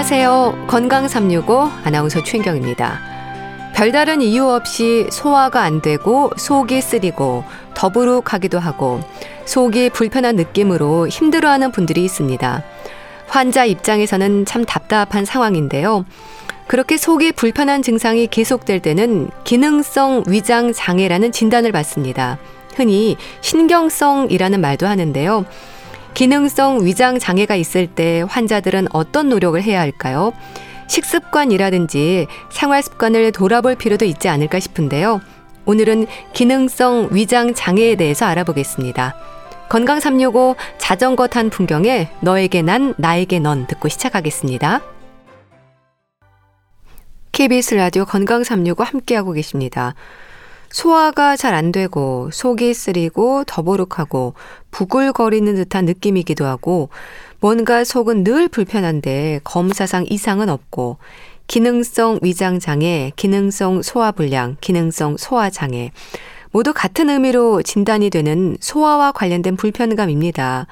안녕하세요. 0.00 0.64
건강 0.66 1.06
365 1.06 1.70
아나운서 1.84 2.24
최인경입니다. 2.24 2.98
별다른 3.74 4.22
이유 4.22 4.48
없이 4.48 5.06
소화가 5.10 5.60
안 5.60 5.82
되고 5.82 6.30
속이 6.38 6.80
쓰리고 6.80 7.44
더부룩하기도 7.74 8.58
하고 8.58 9.02
속이 9.44 9.90
불편한 9.90 10.36
느낌으로 10.36 11.06
힘들어하는 11.06 11.70
분들이 11.70 12.02
있습니다. 12.02 12.62
환자 13.26 13.66
입장에서는 13.66 14.46
참 14.46 14.64
답답한 14.64 15.26
상황인데요. 15.26 16.06
그렇게 16.66 16.96
속이 16.96 17.32
불편한 17.32 17.82
증상이 17.82 18.26
계속될 18.26 18.80
때는 18.80 19.28
기능성 19.44 20.24
위장 20.28 20.72
장애라는 20.72 21.30
진단을 21.30 21.72
받습니다. 21.72 22.38
흔히 22.74 23.18
신경성이라는 23.42 24.62
말도 24.62 24.86
하는데요. 24.86 25.44
기능성 26.14 26.84
위장 26.84 27.18
장애가 27.18 27.54
있을 27.56 27.86
때 27.86 28.24
환자들은 28.28 28.88
어떤 28.92 29.28
노력을 29.28 29.60
해야 29.62 29.80
할까요? 29.80 30.32
식습관이라든지 30.88 32.26
생활 32.50 32.82
습관을 32.82 33.32
돌아볼 33.32 33.76
필요도 33.76 34.04
있지 34.04 34.28
않을까 34.28 34.58
싶은데요. 34.58 35.20
오늘은 35.66 36.06
기능성 36.32 37.10
위장 37.12 37.54
장애에 37.54 37.94
대해서 37.94 38.26
알아보겠습니다. 38.26 39.14
건강 39.68 40.00
365 40.00 40.56
자전거 40.78 41.28
탄 41.28 41.48
풍경에 41.48 42.10
너에게 42.20 42.60
난 42.60 42.92
나에게 42.98 43.38
넌 43.38 43.68
듣고 43.68 43.88
시작하겠습니다. 43.88 44.80
KBS 47.30 47.76
라디오 47.76 48.04
건강 48.04 48.42
365 48.42 48.82
함께하고 48.82 49.32
계십니다. 49.32 49.94
소화가 50.70 51.36
잘 51.36 51.54
안 51.54 51.72
되고 51.72 52.30
속이 52.32 52.72
쓰리고 52.74 53.44
더부룩하고 53.44 54.34
부글거리는 54.70 55.54
듯한 55.56 55.84
느낌이기도 55.84 56.44
하고 56.46 56.88
뭔가 57.40 57.84
속은 57.84 58.24
늘 58.24 58.48
불편한데 58.48 59.40
검사상 59.44 60.06
이상은 60.08 60.48
없고 60.48 60.98
기능성 61.48 62.20
위장 62.22 62.60
장애, 62.60 63.10
기능성 63.16 63.82
소화 63.82 64.12
불량, 64.12 64.56
기능성 64.60 65.16
소화 65.18 65.50
장애 65.50 65.90
모두 66.52 66.72
같은 66.72 67.10
의미로 67.10 67.62
진단이 67.62 68.10
되는 68.10 68.56
소화와 68.60 69.12
관련된 69.12 69.56
불편감입니다. 69.56 70.66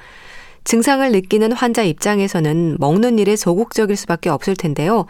증상을 0.63 1.11
느끼는 1.11 1.51
환자 1.51 1.83
입장에서는 1.83 2.77
먹는 2.79 3.19
일에 3.19 3.35
소극적일 3.35 3.95
수밖에 3.95 4.29
없을 4.29 4.55
텐데요. 4.55 5.05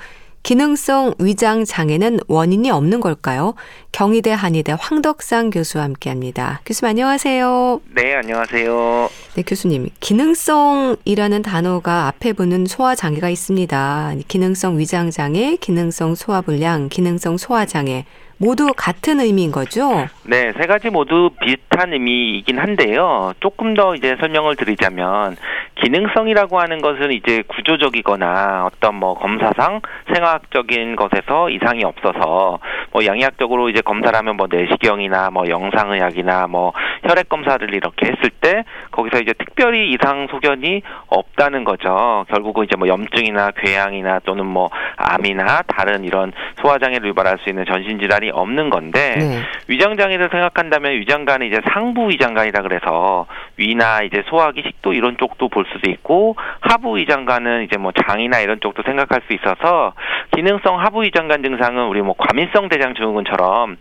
기능성 0.49 1.13
위장 1.19 1.63
장애는 1.63 2.21
원인이 2.27 2.71
없는 2.71 3.01
걸까요? 3.01 3.53
경희대 3.91 4.31
한의대 4.31 4.75
황덕상 4.79 5.51
교수와 5.51 5.83
함께 5.83 6.09
합니다. 6.09 6.59
교수님 6.65 6.89
안녕하세요. 6.89 7.81
네, 7.93 8.15
안녕하세요. 8.15 9.09
네, 9.35 9.43
교수님. 9.43 9.89
기능성이라는 9.99 11.43
단어가 11.43 12.07
앞에 12.07 12.33
붙는 12.33 12.65
소화 12.65 12.95
장애가 12.95 13.29
있습니다. 13.29 14.15
기능성 14.27 14.79
위장 14.79 15.11
장애, 15.11 15.55
기능성 15.55 16.15
소화 16.15 16.41
불량, 16.41 16.89
기능성 16.89 17.37
소화 17.37 17.67
장애. 17.67 18.07
모두 18.39 18.71
같은 18.75 19.19
의미인 19.19 19.51
거죠? 19.51 20.07
네, 20.23 20.53
세 20.57 20.65
가지 20.65 20.89
모두 20.89 21.29
비슷한 21.41 21.91
의미이긴 21.91 22.57
한데요. 22.57 23.33
조금 23.41 23.73
더 23.73 23.95
이제 23.95 24.15
설명을 24.17 24.55
드리자면 24.55 25.35
기능성이라고 25.75 26.59
하는 26.59 26.81
것은 26.81 27.11
이제 27.11 27.43
구조적이거나 27.47 28.65
어떤 28.65 28.95
뭐 28.95 29.13
검사상 29.13 29.81
생화학적인 30.13 30.95
것에서 30.95 31.49
이상이 31.49 31.83
없어서 31.83 32.59
뭐 32.91 33.05
양의학적으로 33.05 33.69
이제 33.69 33.81
검사를 33.81 34.17
하면 34.17 34.37
뭐 34.37 34.47
내시경이나 34.49 35.29
뭐 35.31 35.47
영상의학이나 35.47 36.47
뭐 36.47 36.73
혈액 37.03 37.29
검사를 37.29 37.73
이렇게 37.73 38.07
했을 38.07 38.29
때 38.41 38.63
거기서 38.91 39.19
이제 39.21 39.33
특별히 39.33 39.91
이상 39.91 40.27
소견이 40.29 40.81
없다는 41.07 41.63
거죠. 41.63 42.25
결국은 42.29 42.65
이제 42.65 42.75
뭐 42.77 42.87
염증이나 42.87 43.51
궤양이나 43.51 44.19
또는 44.25 44.45
뭐 44.45 44.69
암이나 44.97 45.63
다른 45.67 46.03
이런 46.03 46.31
소화장애를 46.61 47.09
유발할 47.09 47.37
수 47.39 47.49
있는 47.49 47.65
전신 47.65 47.99
질환이 47.99 48.28
없는 48.31 48.69
건데 48.69 49.15
네. 49.17 49.41
위장 49.67 49.97
장애를 49.97 50.29
생각한다면 50.31 50.93
위장관은 50.93 51.47
이제 51.47 51.59
상부 51.71 52.09
위장관이라 52.09 52.61
그래서 52.61 53.25
위나 53.57 54.01
이제 54.01 54.23
소화기 54.27 54.63
식도 54.65 54.93
이런 54.93 55.17
쪽도 55.17 55.49
볼 55.49 55.65
수도 55.71 55.89
있고 55.89 56.35
하부 56.61 56.97
위장관은 56.97 57.63
이제 57.63 57.77
뭐 57.77 57.91
장이나 57.91 58.39
이런 58.39 58.59
쪽도 58.59 58.83
생각할 58.83 59.21
수 59.27 59.33
있어서 59.33 59.93
기능성 60.35 60.79
하부 60.79 61.03
위장관 61.03 61.43
증상은 61.43 61.87
우리 61.87 62.01
뭐 62.01 62.15
과민성 62.17 62.69
대장 62.69 62.93
증후군처럼 62.95 63.77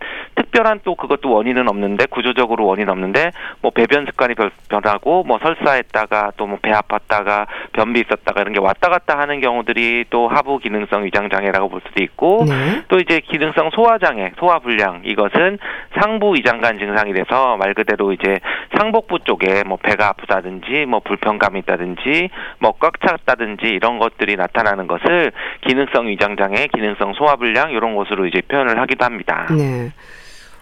특별한 0.58 0.80
또 0.84 0.94
그것도 0.96 1.30
원인은 1.30 1.68
없는데 1.68 2.06
구조적으로 2.06 2.66
원인 2.66 2.88
없는데 2.88 3.30
뭐 3.62 3.70
배변 3.70 4.06
습관이 4.06 4.34
변하고 4.68 5.22
뭐 5.22 5.38
설사했다가 5.40 6.32
또 6.36 6.46
뭐 6.48 6.58
배 6.60 6.72
아팠다가 6.72 7.46
변비 7.72 8.00
있었다가 8.00 8.40
이런 8.40 8.52
게 8.52 8.58
왔다 8.58 8.88
갔다 8.88 9.18
하는 9.18 9.40
경우들이 9.40 10.06
또 10.10 10.28
하부 10.28 10.58
기능성 10.58 11.04
위장 11.04 11.28
장애라고 11.30 11.68
볼 11.68 11.80
수도 11.86 12.02
있고 12.02 12.44
네. 12.48 12.82
또 12.88 12.98
이제 12.98 13.20
기능성 13.20 13.70
소화 13.70 13.98
장애, 13.98 14.32
소화 14.38 14.58
불량 14.58 15.02
이것은 15.04 15.58
상부 16.00 16.34
위장관 16.34 16.78
증상이 16.78 17.12
돼서 17.12 17.56
말 17.58 17.74
그대로 17.74 18.12
이제 18.12 18.40
상복부 18.76 19.20
쪽에 19.20 19.62
뭐 19.64 19.76
배가 19.76 20.08
아프다든지 20.08 20.86
뭐 20.86 21.00
불편감이 21.00 21.60
있다든지 21.60 22.30
뭐 22.58 22.72
꽉 22.80 23.00
찼다든지 23.00 23.66
이런 23.66 23.98
것들이 23.98 24.36
나타나는 24.36 24.86
것을 24.86 25.32
기능성 25.66 26.08
위장 26.08 26.36
장애, 26.36 26.66
기능성 26.68 27.14
소화 27.14 27.34
불량 27.36 27.70
이런 27.72 27.94
것으로 27.96 28.26
이제 28.26 28.40
표현을 28.42 28.80
하기도 28.80 29.04
합니다. 29.04 29.46
네. 29.50 29.90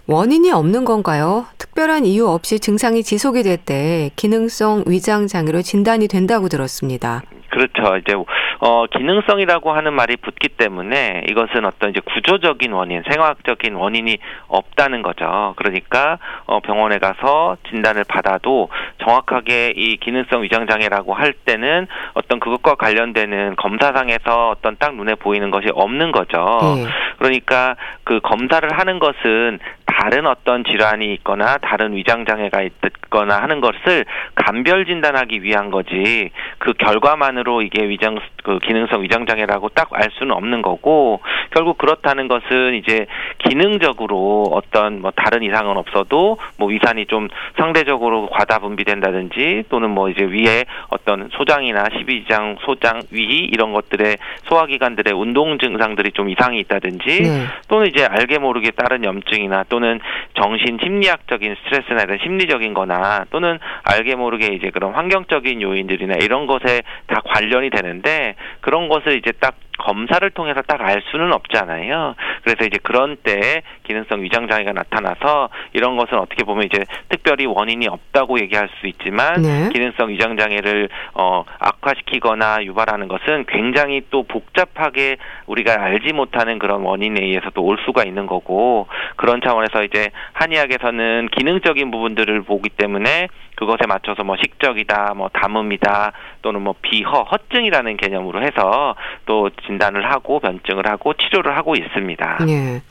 원인이 0.09 0.53
없는 0.53 0.85
건가요? 0.85 1.47
특별한 1.59 2.05
이유 2.05 2.29
없이 2.29 2.61
증상이 2.61 3.03
지속이 3.03 3.43
될 3.43 3.57
때 3.57 4.11
기능성 4.15 4.85
위장 4.87 5.27
장애로 5.27 5.63
진단이 5.63 6.07
된다고 6.07 6.49
들었습니다. 6.49 7.23
그렇죠. 7.51 7.97
이제 7.97 8.13
어 8.61 8.85
기능성이라고 8.87 9.73
하는 9.73 9.95
말이 9.95 10.17
붙기 10.17 10.49
때문에 10.49 11.25
이것은 11.31 11.65
어떤 11.65 11.89
이제 11.91 12.01
구조적인 12.01 12.71
원인, 12.73 13.03
생화학적인 13.11 13.75
원인이 13.75 14.19
없다는 14.49 15.01
거죠. 15.03 15.55
그러니까 15.57 16.19
어 16.45 16.61
병원에 16.61 16.99
가서 16.99 17.57
진단을 17.71 18.05
받아도 18.07 18.69
정확하게 19.03 19.73
이 19.75 19.97
기능성 19.97 20.43
위장 20.43 20.67
장애라고 20.69 21.15
할 21.15 21.33
때는 21.33 21.87
어떤 22.13 22.41
그것과 22.41 22.75
관련되는 22.75 23.57
검사상에서 23.57 24.51
어떤 24.51 24.77
딱 24.79 24.95
눈에 24.95 25.15
보이는 25.15 25.51
것이 25.51 25.69
없는 25.73 26.13
거죠. 26.13 26.59
네. 26.77 26.85
그러니까 27.19 27.77
그 28.05 28.21
검사를 28.21 28.69
하는 28.71 28.99
것은 28.99 29.59
다른 29.99 30.27
어떤 30.27 30.65
질환이 30.65 31.13
있거나 31.15 31.59
다른 31.59 31.95
위장 31.95 32.25
장애가 32.25 32.63
있거나 32.63 33.43
하는 33.43 33.61
것을 33.61 34.05
감별 34.35 34.87
진단하기 34.87 35.43
위한 35.43 35.71
거지 35.71 36.31
그 36.59 36.73
결과만으로 36.75 37.63
이게 37.63 37.89
위장 37.89 38.19
그 38.43 38.59
기능성 38.61 39.03
위장 39.03 39.27
장애라고 39.27 39.71
딱 39.71 39.87
알 39.97 40.11
수는 40.19 40.35
없는 40.35 40.63
거고 40.63 41.21
결국 41.51 41.79
그렇다는 41.79 42.29
것은 42.29 42.75
이제 42.75 43.07
기능적으로 43.39 44.45
어떤 44.53 45.01
뭐 45.01 45.11
다른 45.15 45.43
이상은 45.43 45.77
없어도 45.77 46.39
뭐 46.59 46.69
위산이 46.69 47.07
좀 47.07 47.29
상대적으로 47.57 48.29
과다 48.29 48.59
분비된다든지 48.59 49.65
또는 49.71 49.91
뭐 49.91 50.11
이제 50.11 50.23
위에 50.25 50.65
어떤 50.89 51.31
소장이나 51.33 51.85
십이장 51.99 52.57
소장 52.61 53.01
위 53.11 53.49
이런 53.51 53.73
것들의 53.73 54.19
소화기관들의 54.45 55.15
운동 55.15 55.59
증상들이 55.59 56.13
좀 56.13 56.29
이상이 56.29 56.59
있다든지 56.61 57.23
네. 57.23 57.45
또는 57.69 57.87
이제 57.87 58.05
알게 58.05 58.39
모르게 58.39 58.71
다른 58.73 59.05
염증이나 59.05 59.65
또는 59.69 59.86
정신 60.35 60.79
심리학적인 60.83 61.57
스트레스나 61.65 62.03
이런 62.03 62.19
심리적인 62.23 62.75
거나 62.75 63.25
또는 63.31 63.59
알게 63.85 64.17
모르게 64.17 64.49
이제 64.55 64.71
그런 64.71 64.95
환경적인 64.95 65.63
요인들이나 65.63 66.17
이런 66.21 66.47
것에 66.47 66.83
다 67.07 67.21
관련이 67.25 67.71
되는데 67.71 68.35
그런 68.61 68.89
것을 68.89 69.17
이제 69.17 69.33
딱 69.41 69.55
검사를 69.79 70.29
통해서 70.31 70.63
딱 70.63 70.77
알 70.87 71.03
수는 71.11 71.33
없잖아요. 71.33 72.15
그래서 72.45 72.65
이제 72.65 72.79
그런 72.83 73.17
때 73.17 73.63
기능성 73.85 74.23
위장 74.23 74.47
장애가 74.47 74.73
나타나서 74.73 75.49
이런 75.73 75.97
것은 75.97 76.19
어떻게 76.19 76.45
보면 76.45 76.65
이제 76.65 76.85
특별히 77.09 77.45
원인이 77.47 77.89
없다고 77.89 78.39
얘기할 78.41 78.69
수 78.81 78.87
있지만 78.87 79.43
네. 79.43 79.69
기능성 79.73 80.11
위장 80.11 80.37
장애를 80.37 80.89
어 81.15 81.45
악화시키거나 81.59 82.65
유발하는 82.65 83.09
것은 83.09 83.47
굉장히 83.49 84.03
또 84.11 84.23
복잡하게 84.23 85.17
우리가 85.47 85.83
알지 85.83 86.13
못하는 86.13 86.59
그런 86.61 86.83
원인에 86.83 87.21
의해서도 87.21 87.61
올 87.63 87.79
수가 87.85 88.05
있는 88.05 88.27
거고 88.27 88.87
그런 89.17 89.41
차원에서 89.41 89.83
이제 89.83 90.11
한의학에서는 90.35 91.29
기능적인 91.33 91.91
부분들을 91.91 92.43
보기 92.43 92.69
때문에 92.71 93.27
그것에 93.57 93.87
맞춰서 93.89 94.23
뭐 94.23 94.37
식적이다, 94.37 95.15
뭐 95.17 95.29
담음이다, 95.33 96.13
또는 96.43 96.63
뭐 96.63 96.75
비허, 96.83 97.23
허증이라는 97.23 97.97
개념으로 97.97 98.43
해서 98.43 98.95
또 99.25 99.51
진단을 99.67 100.11
하고 100.11 100.39
변증을 100.41 100.87
하고 100.87 101.15
치료를 101.15 101.57
하고 101.57 101.75
있습니다. 101.75 102.39
예. 102.49 102.83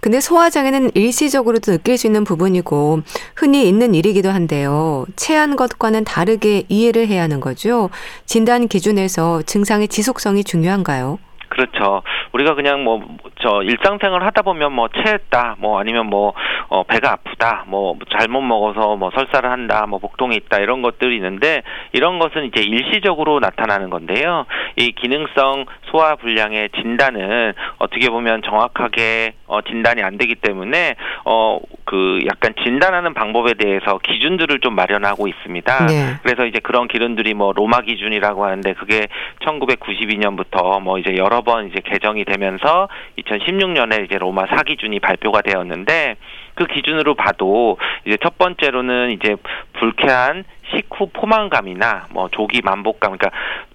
근데 0.00 0.18
소화장애는 0.18 0.90
일시적으로도 0.94 1.70
느낄 1.70 1.96
수 1.96 2.08
있는 2.08 2.24
부분이고 2.24 3.02
흔히 3.36 3.68
있는 3.68 3.94
일이기도 3.94 4.30
한데요. 4.30 5.04
체한 5.14 5.54
것과는 5.54 6.02
다르게 6.04 6.64
이해를 6.68 7.06
해야 7.06 7.22
하는 7.22 7.38
거죠. 7.38 7.88
진단 8.26 8.66
기준에서 8.66 9.42
증상의 9.42 9.86
지속성이 9.86 10.42
중요한가요? 10.42 11.20
그렇죠. 11.52 12.02
우리가 12.32 12.54
그냥 12.54 12.84
뭐 12.84 13.00
저 13.42 13.62
일상생활 13.62 14.24
하다 14.24 14.42
보면 14.42 14.72
뭐 14.72 14.88
체했다, 14.88 15.56
뭐 15.58 15.78
아니면 15.80 16.06
뭐 16.06 16.32
어 16.68 16.84
배가 16.84 17.12
아프다, 17.12 17.64
뭐 17.66 17.98
잘못 18.18 18.40
먹어서 18.40 18.96
뭐 18.96 19.10
설사를 19.14 19.50
한다, 19.50 19.84
뭐 19.86 19.98
복통이 19.98 20.34
있다 20.36 20.58
이런 20.58 20.80
것들이 20.80 21.16
있는데 21.16 21.62
이런 21.92 22.18
것은 22.18 22.46
이제 22.46 22.62
일시적으로 22.62 23.40
나타나는 23.40 23.90
건데요. 23.90 24.46
이 24.76 24.92
기능성 24.92 25.66
소화 25.90 26.16
불량의 26.16 26.70
진단은 26.80 27.52
어떻게 27.76 28.08
보면 28.08 28.40
정확하게 28.42 29.34
어 29.48 29.60
진단이 29.60 30.02
안 30.02 30.16
되기 30.16 30.34
때문에 30.36 30.94
어 31.24 31.58
그 31.92 32.20
약간 32.26 32.54
진단하는 32.64 33.12
방법에 33.12 33.52
대해서 33.52 33.98
기준들을 33.98 34.60
좀 34.60 34.74
마련하고 34.74 35.28
있습니다. 35.28 35.86
네. 35.86 36.14
그래서 36.22 36.46
이제 36.46 36.58
그런 36.58 36.88
기준들이 36.88 37.34
뭐 37.34 37.52
로마 37.52 37.82
기준이라고 37.82 38.46
하는데 38.46 38.72
그게 38.72 39.08
1992년부터 39.44 40.80
뭐 40.80 40.98
이제 40.98 41.14
여러 41.16 41.41
번 41.42 41.68
이제 41.68 41.80
개정이 41.84 42.24
되면서 42.24 42.88
2016년에 43.18 44.04
이제 44.04 44.18
로마 44.18 44.46
4 44.46 44.62
기준이 44.62 45.00
발표가 45.00 45.42
되었는데 45.42 46.16
그 46.54 46.66
기준으로 46.66 47.14
봐도 47.14 47.78
이제 48.04 48.16
첫 48.22 48.38
번째로는 48.38 49.12
이제 49.12 49.36
불쾌한 49.74 50.44
식후 50.74 51.10
포만감이나 51.12 52.06
뭐 52.10 52.28
조기 52.30 52.60
만복감 52.62 53.16
그러니까 53.16 53.30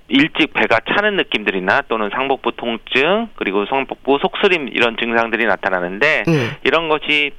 일찍 0.08 0.54
배가 0.54 0.80
차는 0.88 1.18
느낌들이나 1.18 1.82
또는 1.88 2.10
상복부 2.14 2.54
통증 2.56 3.28
그리고 3.36 3.66
상복부 3.66 4.20
속쓰림 4.22 4.70
이런 4.70 4.96
증상들이 4.98 5.46
나타나는데 5.46 6.24
음. 6.28 6.52
이런 6.64 6.88
것이 6.88 7.32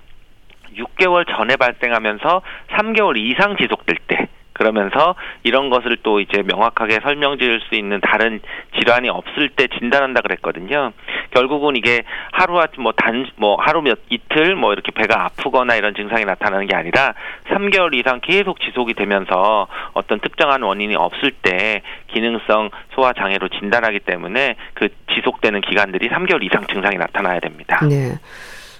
6개월 0.76 1.26
전에 1.26 1.56
발생하면서 1.56 2.42
3개월 2.70 3.16
이상 3.16 3.56
지속될 3.56 3.96
때 4.06 4.28
그러면서 4.58 5.14
이런 5.44 5.70
것을 5.70 5.96
또 6.02 6.20
이제 6.20 6.42
명확하게 6.42 6.98
설명 7.02 7.38
지을 7.38 7.60
수 7.68 7.76
있는 7.76 8.00
다른 8.00 8.40
질환이 8.76 9.08
없을 9.08 9.48
때 9.50 9.68
진단한다 9.78 10.20
그랬거든요. 10.20 10.92
결국은 11.30 11.76
이게 11.76 12.02
하루 12.32 12.60
뭐단 12.78 13.26
뭐 13.36 13.56
하루 13.60 13.80
몇 13.82 14.00
이틀 14.10 14.56
뭐 14.56 14.72
이렇게 14.72 14.90
배가 14.92 15.24
아프거나 15.24 15.76
이런 15.76 15.94
증상이 15.94 16.24
나타나는 16.24 16.66
게 16.66 16.74
아니라 16.74 17.14
3개월 17.50 17.94
이상 17.94 18.20
계속 18.20 18.60
지속이 18.60 18.94
되면서 18.94 19.68
어떤 19.92 20.20
특정한 20.20 20.62
원인이 20.62 20.96
없을 20.96 21.30
때 21.30 21.82
기능성 22.08 22.70
소화 22.94 23.12
장애로 23.12 23.48
진단하기 23.48 24.00
때문에 24.00 24.56
그 24.74 24.88
지속되는 25.14 25.60
기간들이 25.60 26.08
3개월 26.08 26.42
이상 26.42 26.66
증상이 26.66 26.96
나타나야 26.96 27.40
됩니다. 27.40 27.80
네. 27.88 28.18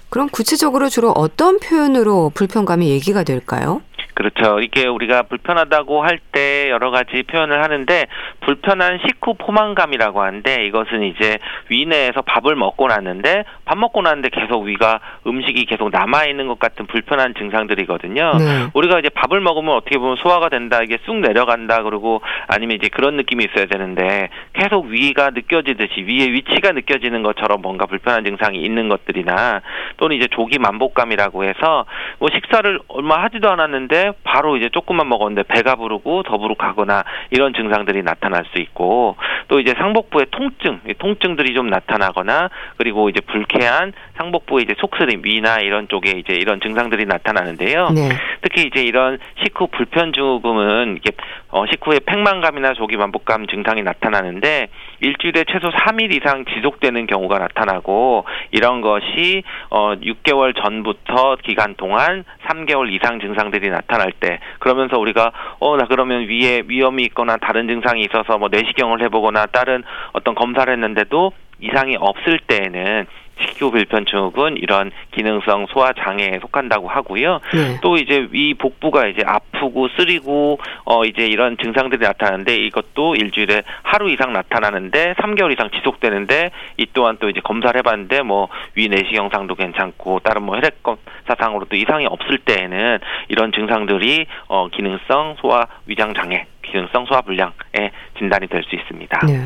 그럼 0.09 0.27
구체적으로 0.29 0.89
주로 0.89 1.11
어떤 1.11 1.59
표현으로 1.59 2.31
불편감이 2.33 2.89
얘기가 2.89 3.23
될까요? 3.23 3.81
그렇죠. 4.13 4.59
이게 4.59 4.87
우리가 4.87 5.23
불편하다고 5.23 6.03
할 6.03 6.19
때 6.31 6.69
여러 6.69 6.91
가지 6.91 7.23
표현을 7.23 7.63
하는데 7.63 8.05
불편한 8.41 8.99
식후 9.05 9.35
포만감이라고 9.35 10.21
하는데 10.21 10.65
이것은 10.65 11.03
이제 11.03 11.37
위내에서 11.69 12.21
밥을 12.21 12.55
먹고 12.55 12.87
났는데 12.87 13.43
밥 13.65 13.77
먹고 13.77 14.01
났는데 14.01 14.29
계속 14.29 14.63
위가 14.63 14.99
음식이 15.25 15.65
계속 15.65 15.89
남아 15.89 16.25
있는 16.25 16.47
것 16.47 16.59
같은 16.59 16.85
불편한 16.87 17.33
증상들이거든요. 17.35 18.33
네. 18.37 18.67
우리가 18.73 18.99
이제 18.99 19.09
밥을 19.09 19.39
먹으면 19.41 19.75
어떻게 19.75 19.97
보면 19.97 20.17
소화가 20.17 20.49
된다 20.49 20.81
이게 20.83 20.99
쑥 21.05 21.15
내려간다 21.17 21.83
그러고 21.83 22.21
아니면 22.47 22.77
이제 22.77 22.89
그런 22.89 23.15
느낌이 23.15 23.45
있어야 23.45 23.65
되는데 23.65 24.29
계속 24.53 24.85
위가 24.85 25.31
느껴지듯이 25.31 26.01
위의 26.01 26.31
위치가 26.33 26.71
느껴지는 26.71 27.23
것처럼 27.23 27.61
뭔가 27.61 27.85
불편한 27.85 28.23
증상이 28.23 28.61
있는 28.61 28.89
것들이나 28.89 29.61
또는 29.97 30.15
이제 30.15 30.27
조기 30.31 30.59
만복감이라고 30.59 31.43
해서 31.43 31.85
뭐 32.19 32.29
식사를 32.33 32.79
얼마 32.87 33.23
하지도 33.23 33.49
않았는데 33.49 33.88
바로 34.23 34.57
이제 34.57 34.69
조금만 34.69 35.09
먹었는데 35.09 35.43
배가 35.43 35.75
부르고 35.75 36.23
더부룩하거나 36.23 37.03
이런 37.31 37.53
증상들이 37.53 38.03
나타날 38.03 38.45
수 38.53 38.61
있고 38.61 39.15
또 39.47 39.59
이제 39.59 39.73
상복부의 39.77 40.27
통증, 40.31 40.79
통증들이 40.97 41.53
좀 41.53 41.69
나타나거나 41.69 42.49
그리고 42.77 43.09
이제 43.09 43.19
불쾌한 43.21 43.93
상복부의 44.17 44.65
이제 44.65 44.75
속쓰림, 44.77 45.21
위나 45.23 45.59
이런 45.59 45.87
쪽에 45.87 46.11
이제 46.11 46.33
이런 46.33 46.59
증상들이 46.61 47.05
나타나는데요. 47.05 47.89
네. 47.89 48.09
특히 48.41 48.67
이제 48.67 48.81
이런 48.81 49.19
식후 49.43 49.67
불편 49.67 50.13
증후군은 50.13 50.97
이게 50.97 51.11
어, 51.51 51.65
식후에 51.65 51.99
팽만감이나 52.05 52.73
조기 52.73 52.95
만복감 52.97 53.47
증상이 53.47 53.81
나타나는데 53.81 54.67
일주일에 54.99 55.45
최소 55.51 55.69
3일 55.69 56.13
이상 56.13 56.45
지속되는 56.45 57.07
경우가 57.07 57.39
나타나고 57.39 58.25
이런 58.51 58.81
것이 58.81 59.43
어 59.69 59.95
6개월 59.95 60.55
전부터 60.61 61.37
기간 61.43 61.73
동안 61.75 62.23
3개월 62.47 62.91
이상 62.91 63.19
증상들이 63.19 63.69
나타날 63.69 64.11
때 64.11 64.39
그러면서 64.59 64.99
우리가 64.99 65.31
어 65.59 65.79
나 65.79 65.85
그러면 65.85 66.27
위에 66.27 66.63
위험이 66.67 67.03
있거나 67.03 67.37
다른 67.37 67.67
증상이 67.67 68.01
있어서 68.01 68.37
뭐 68.37 68.49
내시경을 68.51 69.01
해보거나 69.03 69.45
다른 69.45 69.81
어떤 70.11 70.35
검사를 70.35 70.71
했는데도 70.71 71.31
이상이 71.61 71.95
없을 71.97 72.39
때에는 72.47 73.07
식후 73.41 73.71
불편 73.71 74.05
증후군 74.05 74.57
이런 74.57 74.91
기능성 75.11 75.67
소화 75.69 75.93
장애에 75.93 76.39
속한다고 76.41 76.87
하고요. 76.87 77.39
네. 77.53 77.79
또 77.81 77.97
이제 77.97 78.27
위 78.31 78.53
복부가 78.53 79.07
이제 79.07 79.23
아프고 79.25 79.87
쓰리고 79.97 80.59
어 80.85 81.05
이제 81.05 81.25
이런 81.25 81.57
증상들이 81.57 82.01
나타나는데 82.01 82.55
이것도 82.57 83.15
일주일에 83.15 83.63
하루 83.83 84.09
이상 84.11 84.33
나타나는데 84.33 85.15
3개월 85.15 85.51
이상 85.53 85.69
지속되는데 85.71 86.51
이 86.77 86.85
또한 86.93 87.17
또 87.19 87.29
이제 87.29 87.39
검사를 87.41 87.77
해봤는데 87.77 88.21
뭐 88.21 88.49
위 88.75 88.87
내시 88.87 89.11
경상도 89.11 89.55
괜찮고 89.55 90.19
다른 90.19 90.43
뭐 90.43 90.55
혈액 90.55 90.83
검사상으로 90.83 91.65
도 91.65 91.75
이상이 91.75 92.05
없을 92.05 92.37
때에는 92.39 92.99
이런 93.27 93.51
증상들이 93.51 94.25
어 94.47 94.67
기능성 94.69 95.35
소화 95.39 95.67
위장 95.85 96.13
장애, 96.13 96.45
기능성 96.63 97.05
소화 97.05 97.21
불량에 97.21 97.91
진단이 98.17 98.47
될 98.47 98.63
수 98.63 98.75
있습니다. 98.75 99.19
네. 99.25 99.39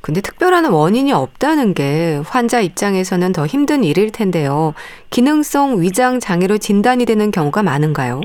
근데 0.00 0.20
특별한 0.20 0.64
원인이 0.66 1.12
없다는 1.12 1.74
게 1.74 2.20
환자 2.26 2.60
입장에서는 2.60 3.32
더 3.32 3.46
힘든 3.46 3.84
일일 3.84 4.10
텐데요. 4.12 4.74
기능성 5.10 5.82
위장 5.82 6.20
장애로 6.20 6.58
진단이 6.58 7.04
되는 7.04 7.30
경우가 7.30 7.62
많은가요? 7.62 8.20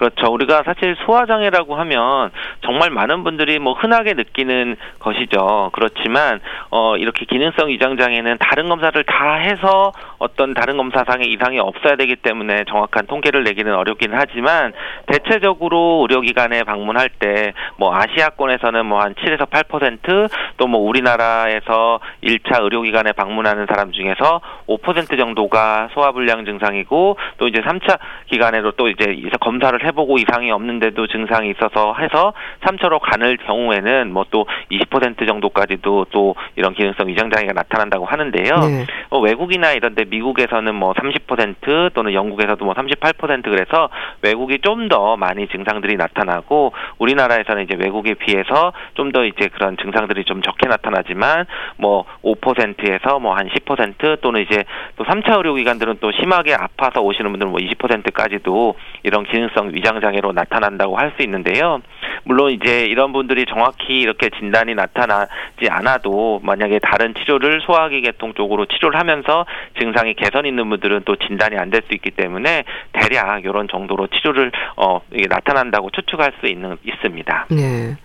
그렇죠. 0.00 0.32
우리가 0.32 0.62
사실 0.64 0.96
소화장애라고 1.04 1.76
하면 1.76 2.30
정말 2.64 2.88
많은 2.88 3.22
분들이 3.22 3.58
뭐 3.58 3.74
흔하게 3.74 4.14
느끼는 4.14 4.76
것이죠. 4.98 5.68
그렇지만 5.74 6.40
어 6.70 6.96
이렇게 6.96 7.26
기능성 7.26 7.68
위장 7.68 7.98
장애는 7.98 8.38
다른 8.38 8.70
검사를 8.70 9.04
다 9.04 9.34
해서 9.34 9.92
어떤 10.16 10.54
다른 10.54 10.78
검사상의 10.78 11.30
이상이 11.30 11.58
없어야 11.58 11.96
되기 11.96 12.16
때문에 12.16 12.64
정확한 12.64 13.08
통계를 13.08 13.44
내기는 13.44 13.74
어렵긴 13.74 14.12
하지만 14.14 14.72
대체적으로 15.06 16.06
의료기관에 16.08 16.62
방문할 16.64 17.10
때 17.10 17.52
뭐 17.76 17.94
아시아권에서는 17.94 18.86
뭐 18.86 19.00
한 19.00 19.14
7에서 19.14 19.48
8%또 19.48 20.66
뭐 20.66 20.80
우리나라에서 20.80 22.00
1차 22.22 22.62
의료기관에 22.62 23.12
방문하는 23.12 23.66
사람 23.66 23.92
중에서 23.92 24.42
5% 24.68 25.18
정도가 25.18 25.88
소화불량 25.94 26.44
증상이고 26.44 27.16
또 27.38 27.48
이제 27.48 27.60
3차 27.62 27.98
기간에도 28.26 28.72
또 28.72 28.88
이제 28.88 29.16
검사를 29.40 29.82
해 29.82 29.89
해보고 29.90 30.18
이상이 30.18 30.50
없는데도 30.50 31.06
증상이 31.08 31.50
있어서 31.50 31.94
해서 31.94 32.32
3차로 32.62 33.00
가는 33.00 33.36
경우에는 33.46 34.12
뭐 34.12 34.24
또 34.30 34.46
20% 34.70 35.26
정도까지도 35.26 36.06
또 36.10 36.36
이런 36.54 36.72
기능성 36.74 37.08
위장 37.08 37.30
장애가 37.30 37.52
나타난다고 37.52 38.04
하는데요. 38.06 38.54
네. 38.60 38.86
어, 39.08 39.18
외국이나 39.18 39.72
이런데 39.72 40.04
미국에서는 40.04 40.72
뭐 40.74 40.92
30% 40.92 41.92
또는 41.94 42.12
영국에서도 42.12 42.64
뭐 42.64 42.74
38% 42.74 43.42
그래서 43.44 43.88
외국이 44.22 44.58
좀 44.60 44.80
더 44.90 45.16
많이 45.16 45.46
증상들이 45.48 45.96
나타나고 45.96 46.72
우리나라에서는 46.98 47.64
이제 47.64 47.74
외국에 47.78 48.14
비해서 48.14 48.72
좀 48.94 49.10
더 49.12 49.24
이제 49.24 49.48
그런 49.48 49.76
증상들이 49.76 50.24
좀 50.24 50.40
적게 50.42 50.68
나타나지만 50.68 51.46
뭐 51.76 52.04
5%에서 52.22 53.18
뭐 53.18 53.34
한 53.34 53.48
10% 53.48 54.20
또는 54.20 54.42
이제 54.42 54.62
또 54.96 55.04
3차 55.04 55.36
의료기관들은 55.38 55.98
또 56.00 56.12
심하게 56.12 56.54
아파서 56.54 57.00
오시는 57.00 57.30
분들은 57.32 57.50
뭐 57.50 57.60
20%까지도 57.60 58.74
이런 59.02 59.24
기능성 59.24 59.72
위장 59.80 60.00
장애로 60.00 60.32
나타난다고 60.32 60.96
할 60.96 61.10
수 61.16 61.22
있는데요. 61.24 61.80
물론 62.24 62.52
이제 62.52 62.84
이런 62.84 63.12
분들이 63.12 63.46
정확히 63.46 63.98
이렇게 64.00 64.28
진단이 64.38 64.74
나타나지 64.74 65.68
않아도 65.68 66.38
만약에 66.44 66.78
다른 66.78 67.14
치료를 67.14 67.62
소화기 67.62 68.02
계통 68.02 68.34
쪽으로 68.34 68.66
치료를 68.66 68.98
하면서 69.00 69.46
증상이 69.80 70.14
개선 70.14 70.44
있는 70.46 70.68
분들은 70.68 71.02
또 71.04 71.16
진단이 71.16 71.56
안 71.56 71.70
될 71.70 71.80
수 71.88 71.94
있기 71.94 72.10
때문에 72.10 72.64
대략 72.92 73.44
이런 73.44 73.66
정도로 73.68 74.06
치료를 74.08 74.52
어 74.76 75.00
이게 75.12 75.26
나타난다고 75.28 75.90
추측할 75.90 76.32
수 76.40 76.46
있는 76.46 76.76
있습니다. 76.84 77.46
네. 77.50 77.96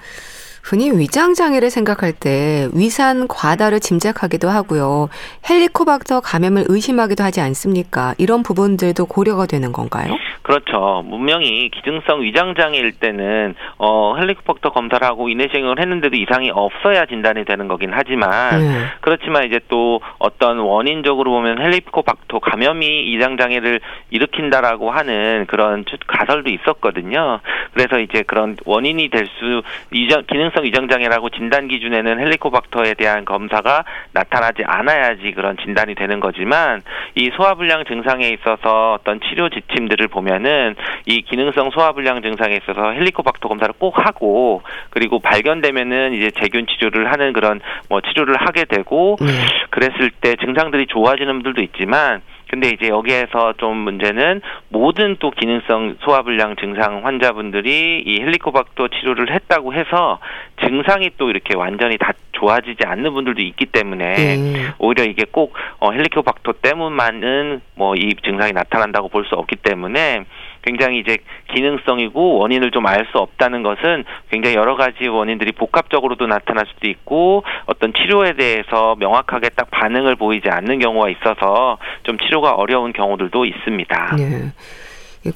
흔히 0.65 0.89
위장 0.89 1.35
장애를 1.35 1.69
생각할 1.69 2.11
때 2.11 2.69
위산 2.73 3.27
과다를 3.27 3.79
짐작하기도 3.79 4.49
하고요. 4.49 5.09
헬리코박터 5.47 6.21
감염을 6.21 6.65
의심하기도 6.67 7.23
하지 7.23 7.39
않습니까? 7.39 8.15
이런 8.17 8.41
부분들도 8.41 9.05
고려가 9.05 9.45
되는 9.45 9.71
건가요? 9.71 10.17
그렇죠. 10.41 11.03
분명히 11.07 11.69
기증성 11.69 12.23
위장 12.23 12.55
장애일 12.55 12.93
때는 12.93 13.53
어 13.77 14.15
헬리코박터 14.17 14.71
검사를 14.71 15.05
하고 15.05 15.29
이내시경을 15.29 15.79
했는데도 15.79 16.15
이상이 16.15 16.49
없어야 16.51 17.05
진단이 17.05 17.45
되는 17.45 17.67
거긴 17.67 17.91
하지만 17.93 18.59
네. 18.59 18.85
그렇지만 19.01 19.45
이제 19.45 19.59
또 19.69 20.01
어떤 20.17 20.59
원인적으로 20.59 21.31
보면 21.31 21.61
헬리코박터 21.61 22.39
감염이 22.39 22.87
위장 23.15 23.37
장애를 23.37 23.81
일으킨다라고 24.09 24.89
하는 24.89 25.45
그런 25.47 25.85
가설도 26.07 26.49
있었거든요. 26.49 27.39
그래서 27.75 27.99
이제 27.99 28.23
그런 28.23 28.55
원인이 28.65 29.09
될 29.09 29.25
수 29.39 29.61
이정 29.91 30.23
기능성 30.25 30.65
이정 30.65 30.87
장애라고 30.87 31.29
진단 31.29 31.67
기준에는 31.67 32.19
헬리코박터에 32.19 32.93
대한 32.93 33.25
검사가 33.25 33.83
나타나지 34.13 34.63
않아야지 34.65 35.31
그런 35.31 35.57
진단이 35.57 35.95
되는 35.95 36.19
거지만 36.19 36.81
이 37.15 37.31
소화불량 37.35 37.85
증상에 37.85 38.29
있어서 38.29 38.93
어떤 38.93 39.19
치료 39.21 39.49
지침들을 39.49 40.07
보면은 40.07 40.75
이 41.05 41.21
기능성 41.21 41.71
소화불량 41.71 42.21
증상에 42.21 42.55
있어서 42.57 42.91
헬리코박터 42.91 43.47
검사를 43.47 43.73
꼭 43.77 43.97
하고 43.97 44.61
그리고 44.89 45.19
발견되면은 45.19 46.13
이제 46.13 46.31
재균 46.41 46.65
치료를 46.67 47.11
하는 47.11 47.33
그런 47.33 47.59
뭐 47.89 48.01
치료를 48.01 48.35
하게 48.37 48.65
되고 48.65 49.17
네. 49.19 49.27
그랬을 49.69 50.11
때 50.21 50.35
증상들이 50.35 50.87
좋아지는 50.87 51.33
분들도 51.33 51.61
있지만 51.63 52.21
근데 52.55 52.69
이제 52.69 52.87
여기에서 52.87 53.51
좀 53.57 53.75
문제는 53.75 54.39
모든 54.69 55.17
또 55.19 55.29
기능성 55.29 55.97
소화불량 55.99 56.55
증상 56.55 57.05
환자분들이 57.05 58.01
이 58.05 58.21
헬리코박터 58.21 58.87
치료를 58.87 59.29
했다고 59.29 59.73
해서 59.73 60.19
증상이 60.65 61.09
또 61.17 61.29
이렇게 61.29 61.53
완전히 61.53 61.97
다 61.97 62.13
좋아지지 62.31 62.85
않는 62.85 63.13
분들도 63.13 63.41
있기 63.41 63.65
때문에 63.65 64.15
네. 64.15 64.53
오히려 64.79 65.03
이게 65.03 65.25
꼭 65.29 65.53
어, 65.81 65.91
헬리코박터 65.91 66.53
때문만은 66.61 67.59
뭐 67.75 67.95
이 67.95 68.13
증상이 68.23 68.53
나타난다고 68.53 69.09
볼 69.09 69.25
수 69.25 69.35
없기 69.35 69.57
때문에 69.57 70.23
굉장히 70.65 70.99
이제 70.99 71.17
기능성이고 71.53 72.39
원인을 72.39 72.71
좀 72.71 72.85
알 72.85 73.05
수 73.11 73.17
없다는 73.19 73.61
것은 73.63 74.03
굉장히 74.31 74.55
여러 74.55 74.75
가지 74.75 75.07
원인들이 75.07 75.51
복합적으로도 75.53 76.27
나타날 76.27 76.65
수도 76.73 76.87
있고 76.87 77.43
어떤 77.65 77.93
치료에 77.93 78.33
대해서 78.33 78.95
명확하게 78.97 79.49
딱 79.49 79.69
반응을 79.71 80.15
보이지 80.15 80.49
않는 80.49 80.79
경우가 80.79 81.09
있어서 81.09 81.77
좀 82.03 82.17
치료가 82.17 82.53
어려운 82.53 82.93
경우들도 82.93 83.45
있습니다. 83.45 84.15
네. 84.17 84.51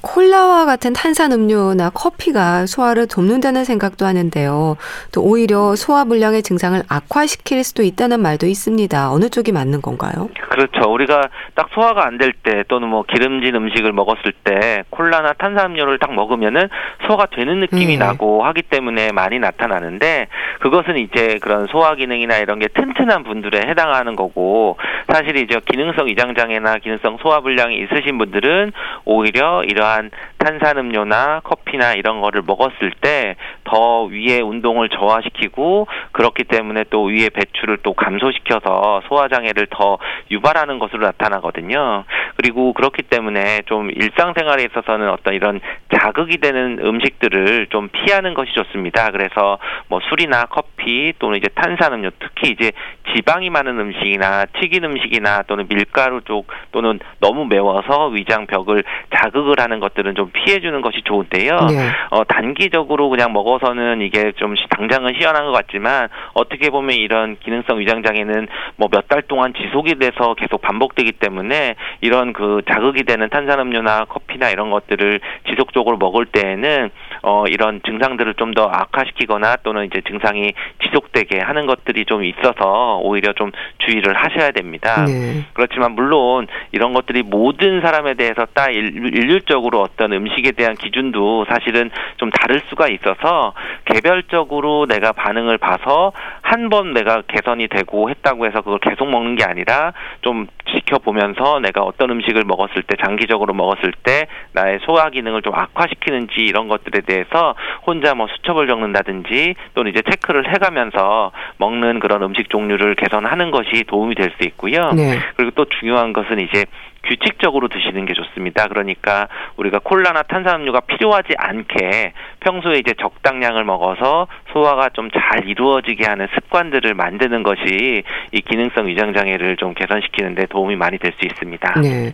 콜라와 0.02 0.66
같은 0.66 0.94
탄산 0.94 1.32
음료나 1.32 1.90
커피가 1.90 2.66
소화를 2.68 3.08
돕는다는 3.08 3.64
생각도 3.64 4.06
하는데요. 4.06 4.78
또 5.12 5.22
오히려 5.24 5.76
소화 5.76 6.04
불량의 6.04 6.44
증상을 6.44 6.82
악화시킬 6.88 7.64
수도 7.64 7.84
있다는 7.84 8.22
말도 8.22 8.46
있습니다. 8.46 9.12
어느 9.12 9.30
쪽이 9.30 9.52
맞는 9.52 9.82
건가요? 9.82 10.30
그렇죠. 10.50 10.92
우리가 10.92 11.30
딱 11.56 11.70
소화가 11.74 12.06
안 12.06 12.18
될 12.20 12.34
때 12.44 12.64
또는 12.68 12.90
뭐 12.90 13.04
기름진 13.04 13.56
음식을 13.56 13.92
먹었을 13.94 14.34
때 14.44 14.84
콜라나 14.90 15.34
탄산음료를 15.34 16.00
딱 16.00 16.14
먹으면은 16.14 16.68
소화가 17.08 17.28
되는 17.36 17.60
느낌이 17.62 17.86
네. 17.88 17.98
나고 17.98 18.44
하기 18.46 18.64
때문에 18.64 19.12
많이 19.12 19.40
나타나는데 19.40 20.28
그것은 20.60 20.98
이제 20.98 21.40
그런 21.42 21.68
소화 21.68 21.96
기능이나 21.96 22.38
이런 22.38 22.60
게 22.60 22.68
튼튼한 22.68 23.24
분들에 23.24 23.68
해당하는 23.68 24.16
거고 24.16 24.78
사실 25.12 25.38
이제 25.38 25.60
기능성 25.66 26.08
이장 26.10 26.36
장애나 26.36 26.78
기능성 26.78 27.18
소화 27.22 27.40
불량이 27.40 27.78
있으신 27.84 28.18
분들은 28.18 28.72
오히려 29.06 29.64
이러한 29.64 30.12
탄산음료나 30.38 31.42
커피나 31.44 31.94
이런 31.94 32.22
거를 32.22 32.44
먹었을 32.46 32.92
때 33.02 33.36
더 33.70 34.04
위의 34.04 34.42
운동을 34.42 34.90
저하시키고 34.90 35.88
그렇기 36.12 36.46
때문에 36.46 36.86
또 36.90 37.04
위의 37.04 37.30
배출을 37.30 37.78
또 37.84 37.94
감소시켜서 37.94 39.02
소화 39.08 39.28
장애를 39.28 39.68
더 39.70 40.00
유발하는 40.32 40.80
것으로 40.80 41.06
나타나거든요. 41.06 42.04
그리고 42.36 42.74
그렇기 42.74 43.04
때문에 43.04 43.62
좀 43.68 43.92
일상생활에 43.92 44.64
있어서는 44.64 45.10
어떤 45.10 45.34
이런 45.36 45.60
자극이 45.96 46.38
되는 46.38 46.80
음식들을 46.84 47.68
좀 47.68 47.90
피하는 47.90 48.34
것이 48.34 48.52
좋습니다. 48.54 49.12
그래서 49.12 49.60
뭐 49.88 50.00
술이나 50.10 50.46
커피 50.46 51.14
또는 51.20 51.38
이제 51.38 51.48
탄산음료 51.50 52.10
특히 52.20 52.52
이제 52.52 52.72
지방이 53.14 53.50
많은 53.50 53.80
음식이나 53.80 54.46
튀긴 54.60 54.84
음식 54.86 54.99
이나 55.12 55.42
또는 55.44 55.68
밀가루 55.68 56.22
쪽 56.22 56.48
또는 56.72 57.00
너무 57.20 57.46
매워서 57.46 58.08
위장 58.08 58.46
벽을 58.48 58.84
자극을 59.16 59.56
하는 59.60 59.80
것들은 59.80 60.16
좀 60.16 60.32
피해주는 60.32 60.82
것이 60.82 61.02
좋은데요. 61.04 61.56
네. 61.70 61.90
어, 62.12 62.24
단기적으로 62.26 63.10
그냥 63.10 63.34
먹어서는 63.34 64.02
이게 64.02 64.32
좀 64.34 64.56
당장은 64.70 65.14
시원한 65.20 65.46
것 65.46 65.52
같지만 65.52 66.10
어떻게 66.34 66.70
보면 66.70 66.96
이런 66.96 67.38
기능성 67.40 67.80
위장 67.80 68.04
장애는 68.04 68.48
뭐 68.76 68.90
몇 68.92 69.08
달 69.08 69.22
동안 69.24 69.54
지속이 69.56 69.96
돼서 69.96 70.36
계속 70.36 70.62
반복되기 70.62 71.14
때문에 71.14 71.76
이런 72.02 72.34
그 72.34 72.62
자극이 72.70 73.04
되는 73.04 73.28
탄산음료나 73.30 74.06
커피나 74.06 74.50
이런 74.50 74.70
것들을 74.70 75.20
지속적으로 75.50 75.98
먹을 75.98 76.26
때에는 76.28 76.90
어, 77.24 77.46
이런 77.48 77.82
증상들을 77.86 78.34
좀 78.36 78.50
더 78.50 78.64
악화시키거나 78.68 79.58
또는 79.58 79.86
이제 79.86 80.02
증상이 80.08 80.54
지속되게 80.84 81.40
하는 81.40 81.68
것들이 81.68 82.06
좀 82.06 82.24
있어서 82.24 82.98
오히려 83.04 83.32
좀 83.34 83.52
주의를 83.78 84.16
하셔야 84.16 84.50
됩니다. 84.50 84.89
네. 85.06 85.46
그렇지만 85.54 85.94
물론 85.94 86.48
이런 86.72 86.94
것들이 86.94 87.24
모든 87.24 87.82
사람에 87.82 88.14
대해서 88.16 88.46
딱 88.54 88.70
일률적으로 88.74 89.82
어떤 89.82 90.14
음식에 90.14 90.52
대한 90.52 90.76
기준도 90.76 91.46
사실은 91.50 91.90
좀 92.18 92.30
다를 92.30 92.62
수가 92.70 92.88
있어서 92.90 93.54
개별적으로 93.86 94.86
내가 94.88 95.12
반응을 95.12 95.58
봐서 95.58 96.12
한 96.42 96.70
번 96.70 96.94
내가 96.94 97.24
개선이 97.28 97.68
되고 97.68 98.12
했다고 98.12 98.46
해서 98.46 98.62
그걸 98.62 98.78
계속 98.80 99.10
먹는 99.10 99.36
게 99.36 99.44
아니라 99.44 99.92
좀 100.22 100.46
지켜보면서 100.72 101.60
내가 101.62 101.82
어떤 101.82 102.12
음식을 102.12 102.44
먹었을 102.46 102.84
때 102.84 102.96
장기적으로 103.04 103.54
먹었을 103.56 103.92
때 104.04 104.28
나의 104.54 104.78
소화 104.86 105.10
기능을 105.10 105.42
좀 105.42 105.56
악화시키는지 105.56 106.42
이런 106.42 106.68
것들에 106.68 107.02
대해서 107.02 107.56
혼자 107.88 108.14
뭐 108.14 108.28
수첩을 108.28 108.68
적는다든지 108.68 109.56
또는 109.74 109.92
이제 109.92 110.04
체크를 110.04 110.54
해가면서 110.54 111.32
먹는 111.58 112.00
그런 112.00 112.22
음식 112.24 112.50
종류를 112.50 112.94
개선하는 112.96 113.50
것이 113.52 113.84
도움이 113.88 114.14
될 114.16 114.30
수 114.40 114.48
있고요. 114.48 114.79
네. 114.94 115.20
그리고 115.36 115.52
또 115.56 115.66
중요한 115.80 116.14
것은 116.14 116.40
이제 116.40 116.66
규칙적으로 117.04 117.70
드시는 117.70 118.06
게 118.06 118.14
좋습니다. 118.14 118.68
그러니까 118.68 119.28
우리가 119.56 119.80
콜라나 119.80 120.24
탄산음료가 120.24 120.82
필요하지 120.82 121.30
않게 121.38 122.14
평소에 122.42 122.78
이제 122.80 122.94
적당량을 123.00 123.64
먹어서 123.64 124.28
소화가 124.54 124.90
좀 124.94 125.10
잘 125.12 125.48
이루어지게 125.48 126.06
하는 126.06 126.28
습관들을 126.36 126.94
만드는 126.94 127.44
것이 127.44 128.04
이 128.32 128.42
기능성 128.42 128.88
위장 128.88 129.14
장애를 129.14 129.58
좀 129.58 129.74
개선시키는데 129.74 130.48
도움이 130.48 130.76
많이 130.76 130.98
될 130.98 131.14
수 131.20 131.26
있습니다. 131.26 131.82
네. 131.82 132.14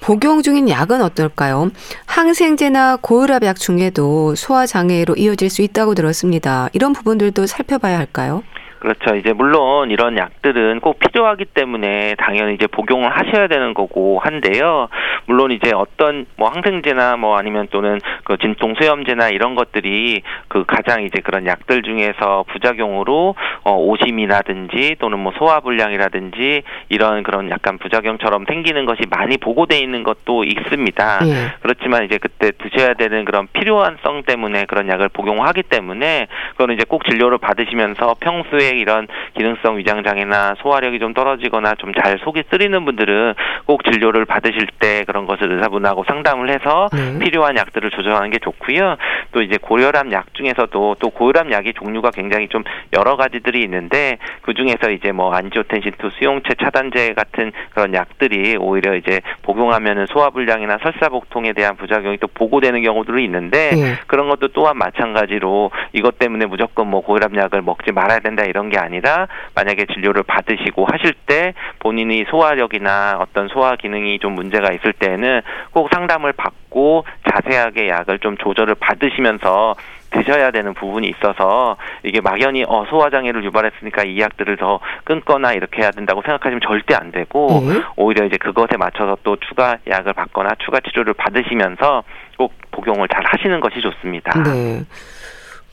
복용 0.00 0.42
중인 0.42 0.68
약은 0.68 1.00
어떨까요? 1.02 1.70
항생제나 2.06 2.98
고혈압 3.00 3.44
약 3.44 3.56
중에도 3.56 4.34
소화 4.34 4.66
장애로 4.66 5.14
이어질 5.16 5.48
수 5.50 5.62
있다고 5.62 5.94
들었습니다. 5.94 6.68
이런 6.72 6.92
부분들도 6.92 7.46
살펴봐야 7.46 7.98
할까요? 7.98 8.42
그렇죠. 8.84 9.16
이제 9.16 9.32
물론 9.32 9.90
이런 9.90 10.18
약들은 10.18 10.80
꼭 10.80 10.98
필요하기 10.98 11.46
때문에 11.46 12.16
당연히 12.18 12.52
이제 12.52 12.66
복용을 12.66 13.08
하셔야 13.08 13.46
되는 13.46 13.72
거고 13.72 14.18
한데요. 14.22 14.88
물론 15.24 15.52
이제 15.52 15.72
어떤 15.74 16.26
뭐 16.36 16.50
항생제나 16.50 17.16
뭐 17.16 17.38
아니면 17.38 17.66
또는 17.70 17.98
그 18.24 18.36
진통 18.36 18.74
수염제나 18.78 19.30
이런 19.30 19.54
것들이 19.54 20.20
그 20.48 20.64
가장 20.66 21.02
이제 21.02 21.22
그런 21.24 21.46
약들 21.46 21.82
중에서 21.82 22.44
부작용으로 22.52 23.34
어 23.62 23.72
오심이라든지 23.72 24.96
또는 24.98 25.18
뭐 25.18 25.32
소화불량이라든지 25.38 26.62
이런 26.90 27.22
그런 27.22 27.48
약간 27.48 27.78
부작용처럼 27.78 28.44
생기는 28.46 28.84
것이 28.84 29.04
많이 29.08 29.38
보고돼 29.38 29.78
있는 29.78 30.02
것도 30.02 30.44
있습니다. 30.44 31.20
예. 31.24 31.54
그렇지만 31.62 32.04
이제 32.04 32.18
그때 32.18 32.50
드셔야 32.50 32.92
되는 32.92 33.24
그런 33.24 33.48
필요한성 33.54 34.24
때문에 34.24 34.66
그런 34.66 34.90
약을 34.90 35.08
복용하기 35.08 35.62
때문에 35.62 36.26
그거는 36.50 36.74
이제 36.74 36.84
꼭 36.86 37.08
진료를 37.08 37.38
받으시면서 37.38 38.16
평소에 38.20 38.73
이런 38.78 39.08
기능성 39.36 39.78
위장 39.78 40.04
장애나 40.04 40.56
소화력이 40.58 40.98
좀 40.98 41.14
떨어지거나 41.14 41.74
좀 41.76 41.94
잘 42.02 42.18
속이 42.18 42.44
쓰리는 42.50 42.84
분들은 42.84 43.34
꼭 43.66 43.84
진료를 43.84 44.24
받으실 44.24 44.66
때 44.78 45.04
그런 45.04 45.26
것을 45.26 45.52
의사분하고 45.52 46.04
상담을 46.04 46.50
해서 46.50 46.88
네. 46.92 47.18
필요한 47.18 47.56
약들을 47.56 47.90
조정하는 47.90 48.30
게 48.30 48.38
좋고요. 48.38 48.96
또 49.32 49.42
이제 49.42 49.56
고혈압 49.60 50.10
약 50.12 50.34
중에서도 50.34 50.96
또 50.98 51.10
고혈압 51.10 51.50
약의 51.50 51.74
종류가 51.74 52.10
굉장히 52.10 52.48
좀 52.48 52.64
여러 52.92 53.16
가지들이 53.16 53.62
있는데 53.62 54.18
그 54.42 54.54
중에서 54.54 54.90
이제 54.90 55.12
뭐 55.12 55.32
안지오텐신 55.32 55.92
2 56.02 56.10
수용체 56.18 56.54
차단제 56.60 57.14
같은 57.14 57.52
그런 57.70 57.94
약들이 57.94 58.56
오히려 58.58 58.96
이제 58.96 59.20
복용하면은 59.42 60.06
소화불량이나 60.06 60.78
설사복통에 60.82 61.52
대한 61.52 61.76
부작용이 61.76 62.18
또 62.18 62.26
보고되는 62.28 62.82
경우들이 62.82 63.24
있는데 63.24 63.70
네. 63.74 63.94
그런 64.06 64.28
것도 64.28 64.48
또한 64.48 64.76
마찬가지로 64.76 65.70
이것 65.92 66.18
때문에 66.18 66.46
무조건 66.46 66.88
뭐 66.88 67.00
고혈압 67.00 67.34
약을 67.36 67.62
먹지 67.62 67.92
말아야 67.92 68.20
된다 68.20 68.44
이런 68.54 68.70
게 68.70 68.78
아니라 68.78 69.26
만약에 69.56 69.86
진료를 69.86 70.22
받으시고 70.22 70.86
하실 70.86 71.12
때 71.26 71.54
본인이 71.80 72.24
소화력이나 72.30 73.18
어떤 73.18 73.48
소화 73.48 73.74
기능이 73.74 74.20
좀 74.20 74.34
문제가 74.34 74.72
있을 74.72 74.92
때는 74.92 75.42
꼭 75.72 75.88
상담을 75.92 76.32
받고 76.32 77.04
자세하게 77.28 77.88
약을 77.88 78.20
좀 78.20 78.36
조절을 78.36 78.76
받으시면서 78.76 79.74
드셔야 80.12 80.52
되는 80.52 80.74
부분이 80.74 81.08
있어서 81.08 81.76
이게 82.04 82.20
막연히 82.20 82.64
어 82.68 82.86
소화 82.88 83.10
장애를 83.10 83.42
유발했으니까 83.42 84.04
이 84.04 84.20
약들을 84.20 84.56
더 84.58 84.78
끊거나 85.02 85.52
이렇게 85.54 85.82
해야 85.82 85.90
된다고 85.90 86.22
생각하시면 86.22 86.60
절대 86.64 86.94
안 86.94 87.10
되고 87.10 87.64
네. 87.66 87.82
오히려 87.96 88.24
이제 88.24 88.36
그것에 88.36 88.76
맞춰서 88.76 89.16
또 89.24 89.34
추가 89.48 89.78
약을 89.88 90.12
받거나 90.12 90.50
추가 90.64 90.78
치료를 90.78 91.14
받으시면서 91.14 92.04
꼭 92.38 92.52
복용을 92.70 93.08
잘 93.08 93.24
하시는 93.26 93.58
것이 93.58 93.80
좋습니다. 93.80 94.40
네. 94.44 94.84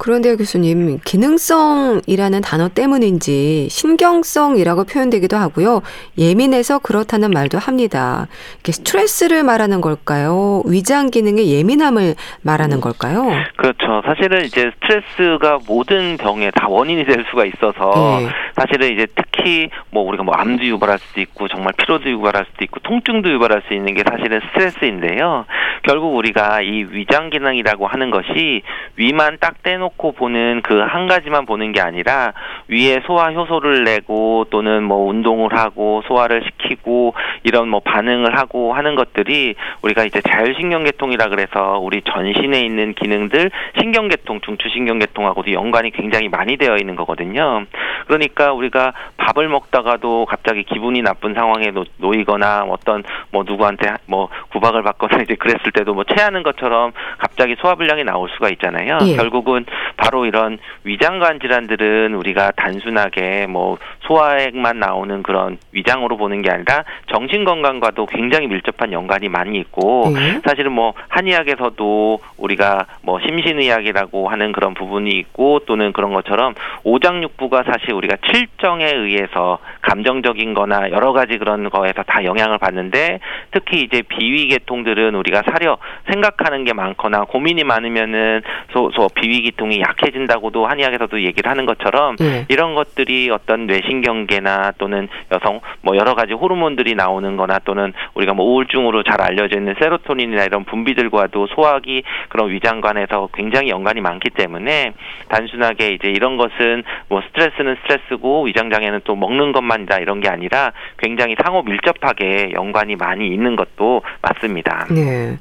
그런데 0.04 0.36
교수님, 0.36 0.98
기능성이라는 1.06 2.42
단어 2.42 2.70
때문인지 2.70 3.68
신경성이라고 3.70 4.86
표현되기도 4.86 5.38
하고요. 5.38 5.84
예민해서 6.18 6.80
그렇다는 6.80 7.30
말도 7.30 7.60
합니다. 7.60 8.26
이게 8.62 8.72
스트레스를 8.72 9.44
말하는 9.44 9.80
걸까요? 9.80 10.64
위장 10.66 11.12
기능의 11.12 11.54
예민함을 11.54 12.16
말하는 12.42 12.82
걸까요? 12.82 13.30
그렇죠. 13.58 14.02
사실은 14.04 14.44
이제 14.46 14.72
스트레스가 14.82 15.60
모든 15.68 16.18
병에 16.18 16.50
다 16.50 16.68
원인이 16.68 17.06
될 17.06 17.24
수가 17.30 17.46
있어서 17.46 18.22
네. 18.22 18.30
사실은 18.56 18.94
이제 18.96 19.06
특히 19.14 19.70
뭐 19.92 20.02
우리가 20.02 20.24
뭐 20.24 20.34
암도 20.34 20.66
유발할 20.66 20.98
수도 20.98 21.22
있고 21.22 21.48
정말 21.48 21.74
피로도 21.78 22.10
유발할 22.10 22.48
수도 22.50 22.64
있고 22.64 22.80
통증도 22.80 23.30
유발할 23.30 23.62
수 23.68 23.76
있는 23.76 23.94
게 23.94 24.04
사실은 24.04 24.42
스트레스인데요. 24.48 25.46
결국 25.84 26.16
우리가 26.16 26.62
이 26.62 26.88
위장 26.90 27.30
기능이라고 27.30 27.86
하는 27.86 28.10
것이 28.10 28.64
위만 28.96 29.38
딱 29.40 29.62
떼놓고 29.62 29.91
보는 29.98 30.62
그 30.64 30.82
한 30.92 31.08
가지만 31.08 31.46
보는 31.46 31.72
게 31.72 31.82
아니라 31.82 32.34
위에 32.68 33.02
소화 33.06 33.32
효소를 33.32 33.84
내고 33.84 34.46
또는 34.50 34.84
뭐 34.84 35.08
운동을 35.08 35.58
하고 35.58 36.02
소화를 36.08 36.44
시키고 36.44 37.14
이런 37.44 37.70
뭐 37.70 37.80
반응을 37.80 38.38
하고 38.38 38.74
하는 38.74 38.96
것들이 38.96 39.56
우리가 39.82 40.04
이제 40.04 40.22
자율신경계통이라 40.22 41.30
그래서 41.30 41.80
우리 41.80 42.02
전신에 42.02 42.62
있는 42.62 42.94
기능들 42.94 43.52
신경계통, 43.80 44.42
중추신경계통하고도 44.42 45.54
연관이 45.54 45.92
굉장히 45.92 46.28
많이 46.28 46.58
되어 46.58 46.76
있는 46.76 46.96
거거든요. 46.96 47.66
그러니까 48.08 48.52
우리가 48.54 48.94
밥을 49.18 49.48
먹다가도 49.48 50.26
갑자기 50.26 50.64
기분이 50.64 51.02
나쁜 51.02 51.34
상황에 51.34 51.72
놓 51.72 51.88
이거나 52.14 52.66
어떤 52.68 53.04
뭐 53.32 53.44
누구한테 53.46 53.94
뭐 54.06 54.28
구박을 54.50 54.84
받거나 54.84 55.22
이제 55.24 55.36
그랬을 55.36 55.72
때도 55.72 55.94
뭐 55.94 56.04
체하는 56.04 56.44
것처럼 56.44 56.92
갑자기 57.18 57.56
소화불량이 57.60 58.04
나올 58.04 58.30
수가 58.30 58.50
있잖아요. 58.50 58.98
예. 59.04 59.16
결국은 59.16 59.66
바로 59.98 60.26
이런 60.26 60.58
위장관 60.84 61.40
질환들은 61.40 62.14
우리가 62.16 62.52
단순하게 62.52 63.48
뭐 63.48 63.78
소화액만 64.02 64.80
나오는 64.80 65.24
그런 65.24 65.58
위장으로 65.72 66.18
보는 66.18 66.42
게 66.42 66.50
아니라 66.50 66.84
정신 67.12 67.46
건강과도 67.46 68.06
굉장히 68.08 68.48
밀접한 68.48 68.92
연관이 68.92 69.30
많이 69.30 69.60
있고 69.60 70.14
예. 70.16 70.42
사실은 70.44 70.72
뭐 70.72 70.94
한의학에서도 71.10 72.20
우리가 72.38 72.88
뭐 73.04 73.20
심신의학이라고 73.20 74.30
하는 74.30 74.52
그런 74.52 74.74
부분이 74.74 75.12
있고 75.12 75.60
또는 75.66 75.94
그런 75.94 76.14
것처럼 76.14 76.56
오장육부가 76.84 77.64
사실 77.64 77.94
우리가 77.94 78.18
칠정에 78.32 78.86
의해서 78.86 79.60
감정적인 79.82 80.54
거나 80.54 80.90
여러 80.92 81.14
가지 81.14 81.38
그런 81.38 81.70
거에서 81.70 82.04
다 82.04 82.24
영향을 82.24 82.58
받는데 82.58 83.20
특히 83.52 83.82
이제 83.82 84.02
비위 84.02 84.48
계통들은 84.48 85.16
우리가 85.16 85.44
사려 85.44 85.78
생각하는 86.12 86.66
게 86.66 86.74
많거나 86.74 87.26
고민이 87.26 87.64
많으면은 87.64 88.42
소, 88.74 88.92
소 88.92 89.08
비위 89.14 89.42
계통이 89.62 89.82
약해진다고도 89.82 90.66
한의학에서도 90.66 91.22
얘기를 91.24 91.50
하는 91.50 91.66
것처럼 91.68 92.16
네. 92.16 92.46
이런 92.50 92.74
것들이 92.74 93.30
어떤 93.30 93.68
뇌신경계나 93.68 94.74
또는 94.80 95.08
여성 95.32 95.62
뭐 95.82 95.96
여러 95.96 96.16
가지 96.16 96.34
호르몬들이 96.34 96.96
나오는 96.96 97.38
거나 97.38 97.60
또는 97.60 97.94
우리가 98.16 98.34
뭐 98.34 98.46
우울증으로 98.48 99.04
잘 99.04 99.22
알려져 99.22 99.58
있는 99.58 99.76
세로토닌이나 99.80 100.46
이런 100.46 100.64
분비들과도 100.66 101.48
소화기 101.48 102.04
그런 102.30 102.50
위장관에서 102.50 103.30
굉장히 103.34 103.70
연관이 103.70 104.02
많기 104.02 104.30
때문에 104.32 104.94
단순하게 105.30 105.92
이제 105.92 106.10
이런 106.10 106.38
것은 106.38 106.84
뭐 107.08 107.22
스트레스는 107.28 107.78
스트레스고 107.84 108.44
위장장애는 108.46 109.02
또 109.04 109.16
먹는 109.16 109.52
것만이다 109.52 110.00
이런 110.00 110.22
게 110.22 110.30
아니라 110.30 110.72
굉장히 110.98 111.36
상호 111.42 111.62
밀접하게 111.62 112.52
연관이 112.54 112.96
많이 112.96 113.28
있는 113.28 113.56
것도 113.56 114.02
맞습니다. 114.22 114.88
네. 114.90 115.38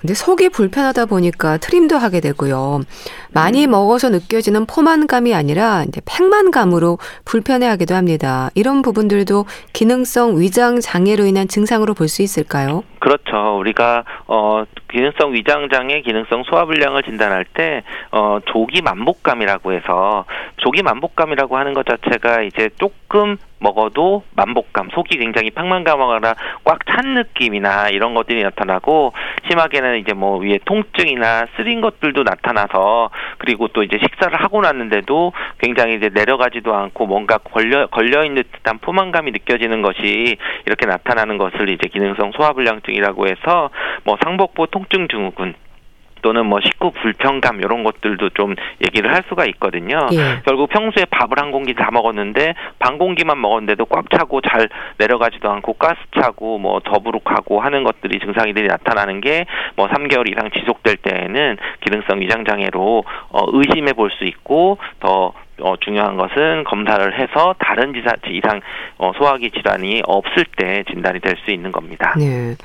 근데 0.00 0.14
속이 0.14 0.48
불편하다 0.48 1.06
보니까 1.06 1.58
트림도 1.58 1.98
하게 1.98 2.20
되고요. 2.20 2.80
많이 3.32 3.66
음. 3.66 3.70
먹어서 3.70 4.10
느껴지는 4.10 4.66
포만감이 4.66 5.34
아니라 5.34 5.84
이제 5.86 6.00
팽만감으로 6.04 6.98
불편해하기도 7.24 7.94
합니다. 7.94 8.50
이런 8.54 8.82
부분들도 8.82 9.44
기능성 9.72 10.40
위장 10.40 10.80
장애로 10.80 11.24
인한 11.24 11.48
증상으로 11.48 11.94
볼 11.94 12.08
수 12.10 12.22
있을까요? 12.22 12.82
그렇죠. 12.98 13.56
우리가 13.58 14.04
어 14.26 14.64
기능성 14.90 15.32
위장 15.32 15.68
장애, 15.72 16.00
기능성 16.02 16.42
소화 16.42 16.64
불량을 16.64 17.04
진단할 17.04 17.44
때 17.44 17.82
어 18.10 18.40
조기 18.46 18.82
만복감이라고 18.82 19.72
해서 19.72 20.24
조기 20.56 20.82
만복감이라고 20.82 21.56
하는 21.56 21.72
것 21.72 21.86
자체가 21.86 22.42
이제 22.42 22.68
조금 22.78 23.36
먹어도 23.60 24.24
만복감, 24.34 24.88
속이 24.90 25.18
굉장히 25.18 25.50
팽만감하거나 25.50 26.34
꽉 26.64 26.80
찬 26.90 27.14
느낌이나 27.14 27.88
이런 27.90 28.14
것들이 28.14 28.42
나타나고 28.42 29.12
심하게는 29.48 29.98
이제 30.00 30.12
뭐 30.12 30.38
위에 30.38 30.58
통증이나 30.64 31.46
쓰린 31.56 31.80
것들도 31.80 32.24
나타나서 32.24 33.10
그리고 33.38 33.68
또 33.68 33.82
이제 33.82 33.98
식사를 33.98 34.34
하고 34.40 34.60
났는데도 34.60 35.32
굉장히 35.58 35.96
이제 35.96 36.10
내려가지도 36.12 36.74
않고 36.74 37.06
뭔가 37.06 37.38
걸려 37.38 37.86
걸려 37.86 38.24
있는 38.24 38.42
듯한 38.52 38.78
포만감이 38.78 39.30
느껴지는 39.32 39.82
것이 39.82 40.36
이렇게 40.66 40.86
나타나는 40.86 41.38
것을 41.38 41.70
이제 41.70 41.88
기능성 41.88 42.32
소화불량증이라고 42.32 43.26
해서 43.28 43.70
뭐 44.04 44.16
상복부 44.22 44.68
통증 44.70 45.08
증후군 45.08 45.54
또는 46.22 46.46
뭐 46.46 46.60
식구 46.60 46.90
불편감 46.92 47.60
이런 47.60 47.84
것들도 47.84 48.30
좀 48.30 48.54
얘기를 48.84 49.12
할 49.12 49.22
수가 49.28 49.44
있거든요. 49.46 50.06
예. 50.12 50.40
결국 50.44 50.68
평소에 50.70 51.04
밥을 51.10 51.38
한 51.38 51.50
공기 51.50 51.74
다 51.74 51.90
먹었는데 51.92 52.54
반 52.78 52.98
공기만 52.98 53.40
먹었는데도 53.40 53.86
꽉 53.86 54.10
차고 54.10 54.40
잘 54.42 54.68
내려가지도 54.98 55.50
않고 55.50 55.74
가스 55.74 55.98
차고 56.20 56.58
뭐 56.58 56.80
더부룩하고 56.80 57.60
하는 57.60 57.84
것들이 57.84 58.18
증상이들이 58.20 58.66
나타나는 58.68 59.20
게 59.20 59.44
뭐 59.76 59.88
3개월 59.88 60.30
이상 60.30 60.50
지속될 60.50 60.96
때에는 60.96 61.56
기능성 61.80 62.20
위장 62.20 62.44
장애로 62.44 63.04
어 63.30 63.44
의심해 63.52 63.92
볼 63.92 64.10
수 64.10 64.24
있고 64.24 64.78
더 64.98 65.32
어, 65.62 65.76
중요한 65.76 66.16
것은 66.16 66.64
검사를 66.64 67.18
해서 67.18 67.54
다른 67.58 67.92
지사, 67.92 68.14
이상 68.28 68.60
어, 68.98 69.12
소화기 69.16 69.50
질환이 69.52 70.02
없을 70.06 70.44
때 70.56 70.82
진단이 70.90 71.20
될 71.20 71.36
수 71.44 71.52
있는 71.52 71.70
겁니다. 71.70 72.14
네. 72.18 72.56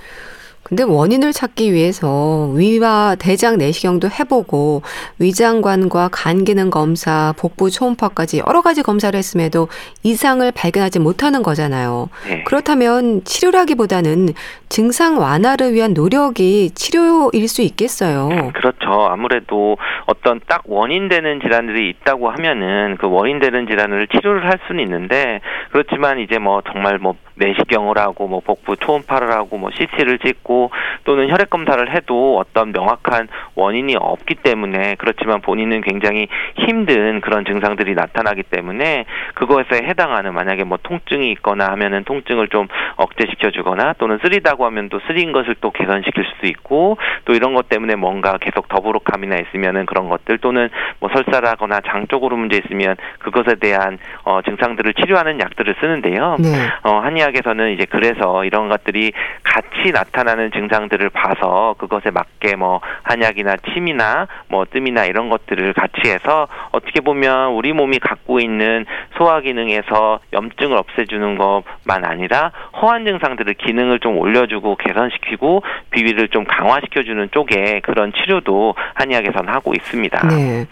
근데 0.68 0.82
원인을 0.82 1.32
찾기 1.32 1.74
위해서 1.74 2.50
위와 2.56 3.16
대장 3.20 3.60
내시경도 3.60 4.10
해보고 4.10 4.82
위장관과 5.20 6.10
간 6.12 6.44
기능 6.44 6.72
검사, 6.72 7.36
복부 7.38 7.70
초음파까지 7.70 8.42
여러 8.48 8.62
가지 8.62 8.82
검사를 8.82 9.16
했음에도 9.16 9.68
이상을 10.02 10.52
발견하지 10.52 10.98
못하는 10.98 11.44
거잖아요. 11.44 12.10
네. 12.28 12.44
그렇다면 12.46 13.24
치료라기보다는 13.26 14.30
증상 14.68 15.20
완화를 15.20 15.74
위한 15.74 15.94
노력이 15.94 16.72
치료일 16.74 17.48
수 17.48 17.62
있겠어요. 17.62 18.52
그렇죠. 18.56 18.90
아무래도 19.08 19.78
어떤 20.08 20.42
딱 20.48 20.64
원인되는 20.66 21.42
질환들이 21.42 21.90
있다고 21.92 22.32
하면은 22.32 22.98
그 23.00 23.08
원인되는 23.08 23.68
질환을 23.68 24.08
치료를 24.08 24.46
할 24.50 24.58
수는 24.66 24.84
있는데 24.84 25.42
그렇지만 25.72 26.18
이제 26.18 26.40
뭐 26.40 26.64
정말 26.72 26.98
뭐 26.98 27.14
내시경을 27.36 27.98
하고 28.00 28.28
뭐 28.28 28.40
복부 28.40 28.78
초음파를 28.78 29.32
하고 29.32 29.58
뭐 29.58 29.70
CT를 29.72 30.20
찍고 30.20 30.55
또는 31.04 31.30
혈액 31.30 31.50
검사를 31.50 31.94
해도 31.94 32.38
어떤 32.38 32.72
명확한 32.72 33.28
원인이 33.56 33.96
없기 34.00 34.36
때문에 34.36 34.96
그렇지만 34.96 35.42
본인은 35.42 35.82
굉장히 35.82 36.28
힘든 36.56 37.22
그런 37.22 37.46
증상들이 37.46 37.94
나타나기 37.96 38.44
때문에 38.44 39.06
그것에 39.34 39.84
해당하는 39.84 40.34
만약에 40.34 40.64
뭐 40.64 40.78
통증이 40.82 41.32
있거나 41.34 41.68
하면은 41.72 42.04
통증을 42.06 42.48
좀 42.48 42.68
억제시켜 42.96 43.52
주거나 43.52 43.94
또는 43.98 44.20
쓰리다고 44.22 44.66
하면 44.66 44.90
또 44.90 45.00
쓰린 45.08 45.32
것을 45.32 45.56
또 45.62 45.72
개선시킬 45.72 46.24
수도 46.26 46.48
있고 46.48 46.98
또 47.26 47.34
이런 47.34 47.54
것 47.54 47.70
때문에 47.70 47.96
뭔가 47.96 48.38
계속 48.40 48.68
더부룩함이나 48.70 49.38
있으면은 49.38 49.86
그런 49.86 50.10
것들 50.10 50.38
또는 50.38 50.70
뭐 51.00 51.10
설사라거나 51.14 51.82
장 51.82 52.08
쪽으로 52.08 52.38
문제 52.38 52.58
있으면 52.58 52.96
그것에 53.20 53.56
대한 53.56 53.98
어 54.24 54.42
증상들을 54.42 54.94
치료하는 54.94 55.40
약들을 55.40 55.76
쓰는데요. 55.80 56.38
네. 56.40 56.50
어 56.84 57.00
한의 57.00 57.26
한의학에서는 57.26 57.72
이제 57.72 57.86
그래서 57.86 58.44
이런 58.46 58.70
것들이 58.70 59.12
같이 59.44 59.92
나타나는 59.92 60.45
증상들을 60.52 61.10
봐서 61.10 61.76
그것에 61.78 62.12
맞게 62.12 62.56
뭐 62.56 62.82
한약이나 63.04 63.56
침이나 63.74 64.28
뭐 64.48 64.66
뜸이나 64.66 65.06
이런 65.06 65.30
것들을 65.30 65.74
같이 65.74 66.02
해서 66.06 66.48
어떻게 66.72 67.02
보면 67.02 67.54
우리 67.54 67.74
몸이 67.74 68.00
갖고 68.00 68.40
있는 68.40 68.86
소화 69.18 69.42
기능에서 69.42 70.20
염증을 70.34 70.78
없애주는 70.78 71.38
것만 71.38 72.06
아니라 72.06 72.52
허한 72.82 73.06
증상들을 73.06 73.54
기능을 73.56 74.00
좀 74.00 74.18
올려주고 74.18 74.76
개선시키고 74.78 75.64
비위를 75.92 76.30
좀 76.30 76.44
강화시켜주는 76.46 77.30
쪽에 77.32 77.82
그런 77.82 78.12
치료도 78.14 78.76
한의학에서는 78.96 79.54
하고 79.54 79.74
있습니다. 79.74 80.28
네. 80.28 80.66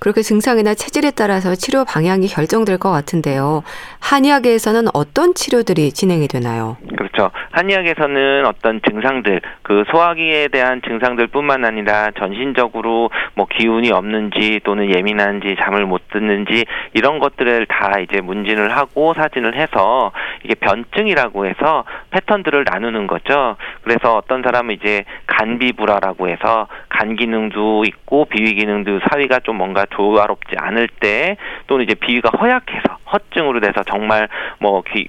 그렇게 0.00 0.22
증상이나 0.22 0.72
체질에 0.74 1.10
따라서 1.10 1.54
치료 1.54 1.84
방향이 1.84 2.26
결정될 2.26 2.78
것 2.78 2.90
같은데요. 2.90 3.62
한의학에서는 4.00 4.88
어떤 4.94 5.34
치료들이 5.34 5.92
진행이 5.92 6.26
되나요? 6.26 6.78
그렇죠. 6.96 7.30
한의학에서는 7.50 8.46
어떤 8.46 8.80
증상들, 8.88 9.42
그 9.62 9.84
소화기에 9.90 10.48
대한 10.48 10.80
증상들뿐만 10.80 11.66
아니라 11.66 12.10
전신적으로 12.18 13.10
뭐 13.34 13.46
기운이 13.46 13.92
없는지 13.92 14.60
또는 14.64 14.92
예민한지 14.94 15.56
잠을 15.62 15.84
못 15.84 16.08
듣는지 16.08 16.64
이런 16.94 17.18
것들을 17.18 17.66
다 17.66 18.00
이제 18.00 18.22
문진을 18.22 18.74
하고 18.74 19.12
사진을 19.12 19.54
해서 19.54 20.12
이게 20.44 20.54
변증이라고 20.54 21.46
해서 21.46 21.84
패턴들을 22.10 22.64
나누는 22.64 23.06
거죠. 23.06 23.56
그래서 23.82 24.16
어떤 24.16 24.42
사람은 24.42 24.76
이제 24.76 25.04
간비불화라고 25.26 26.28
해서 26.28 26.68
간 26.88 27.16
기능도 27.16 27.84
있고 27.84 28.24
비위 28.24 28.54
기능도 28.54 29.00
사위가 29.10 29.40
좀 29.40 29.56
뭔가 29.56 29.84
조화롭지 29.90 30.56
않을 30.56 30.88
때 31.00 31.36
또는 31.66 31.84
이제 31.84 31.94
비위가 31.94 32.30
허약해서 32.38 32.98
허증으로 33.12 33.60
돼서 33.60 33.82
정말 33.84 34.28
뭐 34.58 34.82
귀, 34.92 35.08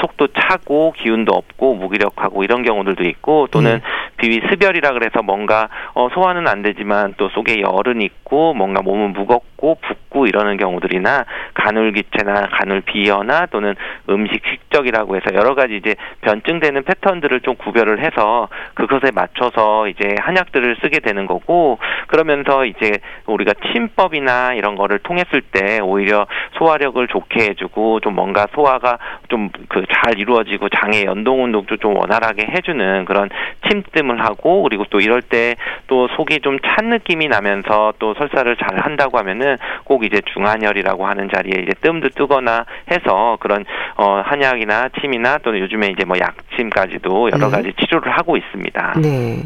속도 0.00 0.28
차고 0.28 0.92
기운도 0.96 1.32
없고 1.32 1.74
무기력하고 1.74 2.44
이런 2.44 2.62
경우들도 2.62 3.04
있고 3.04 3.48
또는 3.50 3.74
음. 3.74 3.80
비위 4.16 4.40
습열이라 4.48 4.92
그래서 4.92 5.22
뭔가 5.22 5.68
어 5.94 6.08
소화는 6.12 6.46
안 6.46 6.62
되지만 6.62 7.14
또 7.16 7.28
속에 7.30 7.60
열은 7.60 8.00
있고 8.02 8.54
뭔가 8.54 8.82
몸은 8.82 9.12
무겁고 9.12 9.49
붓고 9.80 10.26
이러는 10.26 10.56
경우들이나 10.56 11.24
간울기체나 11.54 12.48
간울비어나 12.52 13.46
또는 13.46 13.74
음식 14.08 14.42
식적이라고 14.44 15.16
해서 15.16 15.26
여러 15.34 15.54
가지 15.54 15.76
이제 15.76 15.94
변증되는 16.22 16.82
패턴들을 16.84 17.40
좀 17.40 17.56
구별을 17.56 18.00
해서 18.04 18.48
그것에 18.74 19.10
맞춰서 19.14 19.88
이제 19.88 20.14
한약들을 20.18 20.76
쓰게 20.82 21.00
되는 21.00 21.26
거고 21.26 21.78
그러면서 22.08 22.64
이제 22.64 22.92
우리가 23.26 23.52
침법이나 23.72 24.54
이런 24.54 24.74
거를 24.76 24.98
통했을 25.00 25.42
때 25.42 25.80
오히려 25.80 26.26
소화력을 26.58 27.06
좋게 27.08 27.44
해주고 27.50 28.00
좀 28.00 28.14
뭔가 28.14 28.46
소화가 28.54 28.98
좀 29.28 29.50
그 29.68 29.84
잘 30.02 30.18
이루어지고 30.18 30.68
장의 30.68 31.04
연동 31.04 31.44
운동도 31.44 31.76
좀 31.78 31.96
원활하게 31.96 32.46
해주는 32.46 33.04
그런 33.04 33.28
침뜸을 33.68 34.24
하고 34.24 34.62
그리고 34.62 34.84
또 34.90 34.98
이럴 35.00 35.20
때 35.22 35.54
또 35.88 36.08
속이 36.16 36.40
좀 36.40 36.58
찬 36.62 36.90
느낌이 36.90 37.26
나면서 37.28 37.92
또 37.98 38.14
설사를 38.14 38.54
잘 38.56 38.78
한다고 38.78 39.18
하면은 39.18 39.49
꼭 39.84 40.04
이제 40.04 40.20
중한열이라고 40.32 41.06
하는 41.06 41.28
자리에 41.32 41.62
이제 41.62 41.72
뜸도 41.80 42.10
뜨거나 42.10 42.64
해서 42.90 43.36
그런 43.40 43.64
어 43.96 44.22
한약이나 44.24 44.90
침이나 45.00 45.38
또는 45.38 45.60
요즘에 45.60 45.88
이제 45.88 46.04
뭐 46.04 46.16
약침까지도 46.18 47.30
여러 47.32 47.48
네. 47.48 47.56
가지 47.56 47.72
치료를 47.80 48.12
하고 48.12 48.36
있습니다. 48.36 48.94
네. 49.00 49.42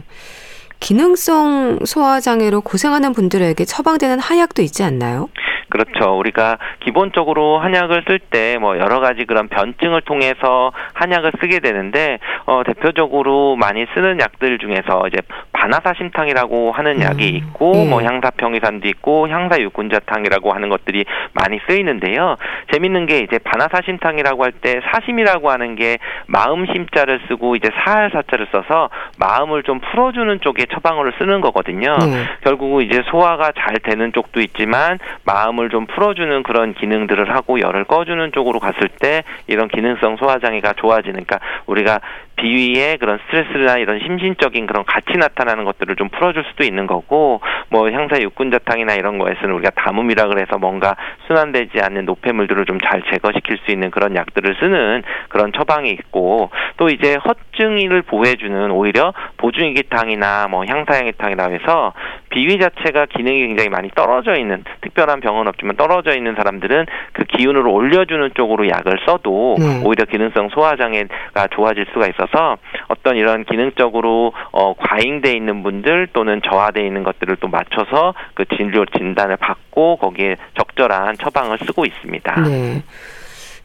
기능성 0.80 1.80
소화장애로 1.84 2.60
고생하는 2.60 3.12
분들에게 3.12 3.64
처방되는 3.64 4.18
한약도 4.20 4.62
있지 4.62 4.82
않나요? 4.82 5.28
그렇죠. 5.70 6.16
우리가 6.18 6.58
기본적으로 6.84 7.58
한약을 7.58 8.04
쓸 8.06 8.18
때 8.30 8.58
뭐 8.60 8.78
여러 8.78 9.00
가지 9.00 9.24
그런 9.24 9.48
변증을 9.48 10.02
통해서 10.02 10.70
한약을 10.92 11.32
쓰게 11.40 11.58
되는데 11.60 12.18
어 12.46 12.62
대표적으로 12.64 13.56
많이 13.56 13.84
쓰는 13.94 14.20
약들 14.20 14.58
중에서 14.58 15.08
이제 15.08 15.18
바나사심탕이라고 15.52 16.70
하는 16.72 17.00
약이 17.00 17.28
음. 17.30 17.36
있고 17.36 17.72
음. 17.72 17.90
뭐 17.90 18.02
향사평이산도 18.02 18.86
있고 18.88 19.28
향사육군자탕이라고 19.28 20.52
하는 20.52 20.68
것들이 20.68 21.04
많이 21.32 21.58
쓰이는데요. 21.68 22.36
재밌는 22.72 23.06
게 23.06 23.18
이제 23.20 23.38
바나사심탕이라고 23.38 24.44
할 24.44 24.52
때 24.60 24.80
사심이라고 24.92 25.50
하는 25.50 25.74
게 25.74 25.98
마음 26.26 26.64
심자를 26.66 27.20
쓰고 27.28 27.56
이제 27.56 27.68
사할 27.84 28.10
사자를 28.12 28.46
써서 28.52 28.88
마음을 29.18 29.64
좀 29.64 29.80
풀어주는 29.80 30.40
쪽에 30.42 30.63
처방을 30.72 31.12
쓰는 31.18 31.40
거거든요. 31.40 31.96
음. 32.00 32.24
결국 32.42 32.82
이제 32.82 33.02
소화가 33.10 33.52
잘 33.52 33.78
되는 33.82 34.12
쪽도 34.12 34.40
있지만 34.40 34.98
마음을 35.24 35.70
좀 35.70 35.86
풀어주는 35.86 36.42
그런 36.44 36.74
기능들을 36.74 37.34
하고 37.34 37.60
열을 37.60 37.84
꺼주는 37.84 38.30
쪽으로 38.32 38.60
갔을 38.60 38.88
때 39.00 39.24
이런 39.46 39.68
기능성 39.68 40.16
소화장애가 40.16 40.74
좋아지니까 40.74 41.40
우리가 41.66 42.00
비위에 42.36 42.96
그런 42.96 43.18
스트레스나 43.26 43.78
이런 43.78 44.00
심신적인 44.00 44.66
그런 44.66 44.84
같이 44.84 45.16
나타나는 45.16 45.64
것들을 45.64 45.94
좀 45.96 46.08
풀어줄 46.08 46.44
수도 46.50 46.64
있는 46.64 46.86
거고 46.86 47.40
뭐 47.68 47.90
향사 47.90 48.20
육군자탕이나 48.20 48.94
이런 48.94 49.18
거에서는 49.18 49.54
우리가 49.54 49.70
담음이라 49.70 50.26
그래서 50.26 50.58
뭔가 50.58 50.96
순환되지 51.26 51.80
않는 51.80 52.04
노폐물들을 52.04 52.64
좀 52.66 52.74
잘 52.84 53.02
제거시킬 53.10 53.58
수 53.64 53.70
있는 53.70 53.90
그런 53.90 54.14
약들을 54.14 54.56
쓰는 54.60 55.02
그런 55.28 55.52
처방이 55.52 55.90
있고 55.90 56.50
또 56.76 56.88
이제 56.88 57.16
허증을 57.16 58.02
보호해주는 58.02 58.70
오히려 58.70 59.12
보중이기탕이나 59.38 60.48
뭐 60.54 60.64
향사향이탕이라 60.64 61.48
해서 61.48 61.92
비위 62.30 62.60
자체가 62.60 63.06
기능이 63.06 63.48
굉장히 63.48 63.70
많이 63.70 63.90
떨어져 63.90 64.36
있는 64.36 64.62
특별한 64.82 65.20
병은 65.20 65.48
없지만 65.48 65.76
떨어져 65.76 66.14
있는 66.14 66.36
사람들은 66.36 66.86
그 67.12 67.24
기운을 67.24 67.66
올려주는 67.66 68.30
쪽으로 68.34 68.68
약을 68.68 69.00
써도 69.04 69.56
네. 69.58 69.82
오히려 69.84 70.04
기능성 70.04 70.50
소화장애가 70.50 71.48
좋아질 71.50 71.86
수가 71.92 72.06
있어서 72.06 72.56
어떤 72.86 73.16
이런 73.16 73.44
기능적으로 73.44 74.32
어, 74.52 74.74
과잉돼 74.74 75.32
있는 75.32 75.64
분들 75.64 76.08
또는 76.12 76.40
저하돼 76.48 76.86
있는 76.86 77.02
것들을 77.02 77.36
또 77.40 77.48
맞춰서 77.48 78.14
그 78.34 78.44
진료 78.56 78.84
진단을 78.86 79.36
받고 79.38 79.96
거기에 79.96 80.36
적절한 80.56 81.16
처방을 81.18 81.58
쓰고 81.58 81.84
있습니다. 81.84 82.40
네. 82.42 82.82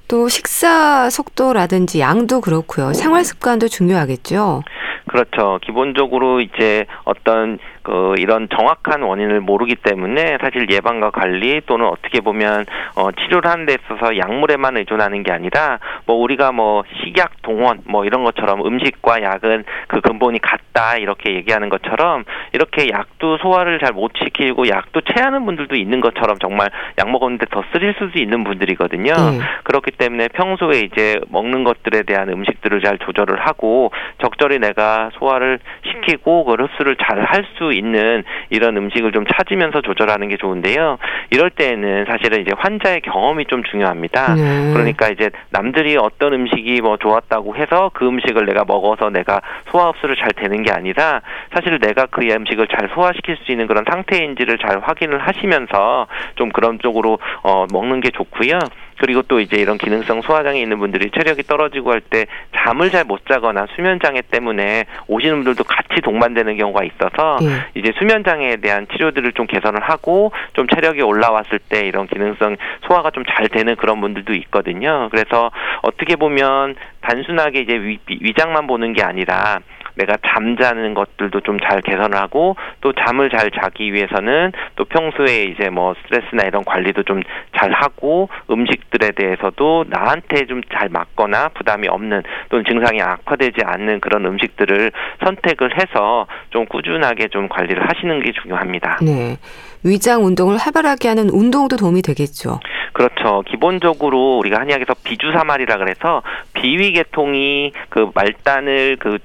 또 0.07 0.27
식사 0.27 1.07
속도라든지 1.11 1.99
양도 1.99 2.41
그렇고요. 2.41 2.93
생활 2.93 3.23
습관도 3.23 3.67
중요하겠죠. 3.67 4.63
그렇죠. 5.09 5.57
기본적으로 5.63 6.39
이제 6.39 6.85
어떤 7.03 7.57
그 7.89 8.13
이런 8.19 8.47
정확한 8.49 9.01
원인을 9.01 9.41
모르기 9.41 9.75
때문에 9.75 10.37
사실 10.41 10.69
예방과 10.69 11.09
관리 11.09 11.59
또는 11.65 11.87
어떻게 11.87 12.21
보면 12.21 12.65
어 12.95 13.11
치료를 13.11 13.49
하는 13.49 13.65
데 13.65 13.73
있어서 13.73 14.15
약물에만 14.15 14.77
의존하는 14.77 15.23
게 15.23 15.31
아니라 15.31 15.79
뭐 16.05 16.17
우리가 16.17 16.51
뭐 16.51 16.83
식약 17.01 17.41
동원 17.41 17.79
뭐 17.85 18.05
이런 18.05 18.23
것처럼 18.23 18.63
음식과 18.63 19.23
약은 19.23 19.63
그 19.87 20.01
근본이 20.01 20.37
같다 20.39 20.97
이렇게 20.97 21.33
얘기하는 21.33 21.69
것처럼 21.69 22.25
이렇게 22.53 22.89
약도 22.89 23.37
소화를 23.37 23.79
잘 23.79 23.89
못 23.89 24.11
시키고 24.23 24.67
약도 24.69 25.01
체하는 25.01 25.45
분들도 25.47 25.75
있는 25.75 25.99
것처럼 25.99 26.37
정말 26.37 26.69
약 26.99 27.09
먹었는데 27.09 27.47
더 27.49 27.63
쓰릴 27.73 27.95
수도 27.97 28.19
있는 28.19 28.43
분들이거든요. 28.43 29.11
음. 29.11 29.39
그렇기 29.63 29.91
때문에 29.91 30.27
평소에 30.27 30.81
이제 30.81 31.19
먹는 31.29 31.63
것들에 31.63 32.03
대한 32.03 32.29
음식들을 32.29 32.81
잘 32.83 32.99
조절을 32.99 33.39
하고 33.47 33.91
적절히 34.21 34.59
내가 34.59 35.09
소화를 35.15 35.57
시키고 35.85 36.45
그 36.45 36.53
흡수를 36.53 36.95
잘 36.97 37.19
할 37.19 37.49
수 37.57 37.71
있는 37.79 38.23
이런 38.49 38.77
음식을 38.77 39.11
좀 39.11 39.25
찾으면서 39.25 39.81
조절하는 39.81 40.29
게 40.29 40.37
좋은데요. 40.37 40.97
이럴 41.31 41.49
때에는 41.49 42.05
사실은 42.05 42.41
이제 42.41 42.51
환자의 42.57 43.01
경험이 43.01 43.45
좀 43.45 43.63
중요합니다. 43.63 44.35
네. 44.35 44.73
그러니까 44.73 45.09
이제 45.09 45.29
남들이 45.49 45.97
어떤 45.97 46.33
음식이 46.33 46.81
뭐 46.81 46.97
좋았다고 46.97 47.55
해서 47.55 47.89
그 47.93 48.07
음식을 48.07 48.45
내가 48.45 48.65
먹어서 48.65 49.09
내가 49.09 49.41
소화 49.71 49.89
흡수를 49.89 50.15
잘 50.15 50.29
되는 50.35 50.61
게 50.63 50.71
아니라 50.71 51.21
사실 51.53 51.79
내가 51.79 52.05
그 52.05 52.21
음식을 52.21 52.67
잘 52.67 52.89
소화시킬 52.93 53.37
수 53.37 53.51
있는 53.51 53.67
그런 53.67 53.83
상태인지를 53.89 54.57
잘 54.59 54.79
확인을 54.79 55.19
하시면서 55.19 56.07
좀 56.35 56.49
그런 56.49 56.79
쪽으로 56.79 57.17
어 57.43 57.65
먹는 57.71 58.01
게 58.01 58.11
좋고요. 58.11 58.59
그리고 58.99 59.21
또 59.23 59.39
이제 59.39 59.57
이런 59.57 59.77
기능성 59.77 60.21
소화장애 60.21 60.59
있는 60.59 60.77
분들이 60.79 61.09
체력이 61.11 61.43
떨어지고 61.43 61.91
할 61.91 62.01
때 62.01 62.25
잠을 62.55 62.89
잘 62.91 63.03
못 63.05 63.25
자거나 63.27 63.65
수면 63.75 63.99
장애 64.03 64.21
때문에 64.21 64.85
오시는 65.07 65.35
분들도 65.37 65.63
같이 65.63 66.01
동반되는 66.01 66.57
경우가 66.57 66.83
있어서 66.83 67.37
예. 67.41 67.79
이제 67.79 67.91
수면 67.97 68.23
장애에 68.23 68.57
대한 68.57 68.87
치료들을 68.91 69.31
좀 69.33 69.47
개선을 69.47 69.79
하고 69.81 70.31
좀 70.53 70.67
체력이 70.67 71.01
올라왔을 71.01 71.59
때 71.59 71.87
이런 71.87 72.07
기능성 72.07 72.57
소화가 72.87 73.11
좀 73.11 73.23
잘 73.29 73.47
되는 73.47 73.75
그런 73.75 74.01
분들도 74.01 74.33
있거든요. 74.33 75.07
그래서 75.11 75.51
어떻게 75.81 76.15
보면 76.15 76.75
단순하게 77.01 77.59
이제 77.61 77.73
위, 77.77 77.99
위장만 78.09 78.65
보는 78.67 78.93
게 78.93 79.03
아니라 79.03 79.59
내가 79.99 80.17
잠자는 80.25 80.93
것들도 80.93 81.41
좀 81.41 81.59
잘 81.59 81.81
개선을 81.81 82.17
하고 82.17 82.55
또 82.79 82.93
잠을 82.93 83.29
잘 83.29 83.51
자기 83.51 83.91
위해서는 83.93 84.53
또 84.77 84.85
평소에 84.85 85.43
이제 85.43 85.69
뭐 85.69 85.93
스트레스나 86.03 86.43
이런 86.45 86.63
관리도 86.63 87.03
좀 87.03 87.21
잘 87.57 87.73
하고 87.73 88.29
음식들에 88.49 89.11
대해서도 89.11 89.85
나한테 89.89 90.45
좀 90.45 90.61
잘 90.71 90.87
맞거나 90.89 91.49
부담이 91.49 91.87
없는 91.89 92.23
또는 92.49 92.63
증상이 92.63 93.01
악화되지 93.01 93.61
않는 93.65 93.99
그런 93.99 94.25
음식들을 94.25 94.91
선택을 95.25 95.77
해서 95.77 96.25
좀 96.51 96.65
꾸준하게 96.65 97.27
좀 97.29 97.49
관리를 97.49 97.83
하시는 97.89 98.21
게 98.21 98.31
중요합니다. 98.31 98.99
네. 99.01 99.35
위장 99.83 100.25
운동을 100.25 100.57
활발하게 100.57 101.07
하는 101.07 101.29
운동도 101.29 101.77
도움이 101.77 102.01
되겠죠. 102.01 102.59
그렇죠. 102.93 103.43
기본적으로 103.47 104.37
우리가 104.39 104.59
한의학에서 104.59 104.93
비주사말이라 105.03 105.77
그래서 105.77 106.21
비위계통이 106.53 107.71
그 107.89 108.09
말단을 108.13 108.97
그 108.99 109.19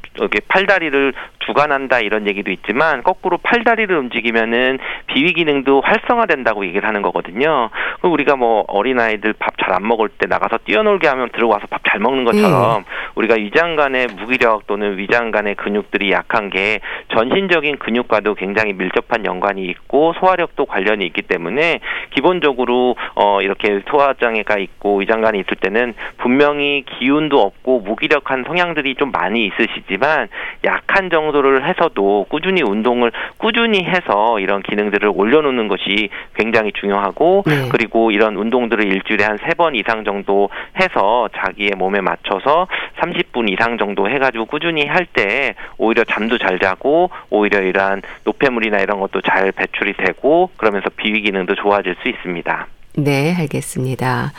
팔다리를 0.49 1.13
주관한다 1.47 2.01
이런 2.01 2.27
얘기도 2.27 2.51
있지만 2.51 3.03
거꾸로 3.03 3.39
팔다리를 3.39 3.95
움직이면은 3.97 4.79
비위 5.07 5.33
기능도 5.33 5.81
활성화된다고 5.83 6.65
얘기를 6.67 6.87
하는 6.89 7.03
거거든요. 7.03 7.71
그 8.01 8.09
우리가 8.09 8.37
뭐 8.37 8.65
어린 8.69 9.01
아이들 9.01 9.33
밥 9.35 9.55
잘 9.59 9.65
안 9.75 9.87
먹을 9.89 10.09
때 10.09 10.27
나가서 10.29 10.59
뛰어놀게 10.67 11.09
하면 11.09 11.31
들어와서 11.31 11.67
밥 11.71 11.83
잘 11.85 12.01
먹는 12.01 12.25
것처럼 12.25 12.79
음. 12.79 12.85
우리가 13.15 13.35
위장 13.35 13.77
간의 13.77 14.09
무기력 14.19 14.67
또는 14.67 14.99
위장 14.99 15.31
간의 15.31 15.55
근육들이 15.55 16.11
약한 16.11 16.51
게 16.51 16.81
전신적인 17.15 17.79
근육과도 17.79 18.35
굉장히 18.35 18.73
밀접한 18.73 19.25
연관이 19.27 19.65
있고 19.67 20.13
소화력도 20.19 20.67
관련이 20.67 21.05
있기 21.07 21.23
때문에 21.23 21.81
기본적으로 22.11 22.97
어 23.15 23.41
이렇게 23.43 23.81
소화 23.89 24.15
장애가 24.15 24.59
있고 24.59 24.99
위장간이 24.99 25.39
있을 25.41 25.57
때는 25.61 25.95
분명히 26.19 26.85
기운도 26.99 27.41
없고 27.41 27.81
무기력한 27.81 28.45
성향들이 28.47 28.95
좀 28.97 29.11
많이 29.13 29.47
있으시지만 29.47 30.29
약한 30.65 31.11
정도 31.11 31.34
정도를 31.35 31.69
해서도 31.69 32.27
꾸준히 32.29 32.63
운동을 32.63 33.11
꾸준히 33.39 33.83
해서 33.85 34.39
이런 34.39 34.63
기능들을 34.63 35.11
올려놓는 35.13 35.67
것이 35.69 36.09
굉장히 36.37 36.71
중요하고 36.73 37.43
네. 37.47 37.69
그리고 37.71 38.11
이런 38.13 38.37
운동들을 38.37 38.85
일주일에 38.85 39.25
한 39.25 39.35
세 39.45 39.55
번 39.55 39.75
이상 39.75 40.05
정도 40.05 40.49
해서 40.81 41.29
자기의 41.37 41.73
몸에 41.77 42.01
맞춰서 42.01 42.67
30분 43.01 43.51
이상 43.53 43.77
정도 43.79 44.09
해가지고 44.09 44.47
꾸준히 44.47 44.87
할 44.87 45.07
때 45.13 45.55
오히려 45.77 46.03
잠도 46.05 46.39
잘 46.39 46.59
자고 46.59 47.11
오히려 47.31 47.61
이러한 47.61 48.03
노폐물이나 48.25 48.79
이런 48.79 48.99
것도 49.01 49.21
잘 49.21 49.53
배출이 49.53 49.93
되고 49.95 50.51
그러면서 50.57 50.89
비위 50.97 51.21
기능도 51.21 51.55
좋아질 51.57 51.97
수 52.03 52.09
있습니다. 52.09 52.67
네, 52.97 53.35
알겠습니다. 53.39 54.33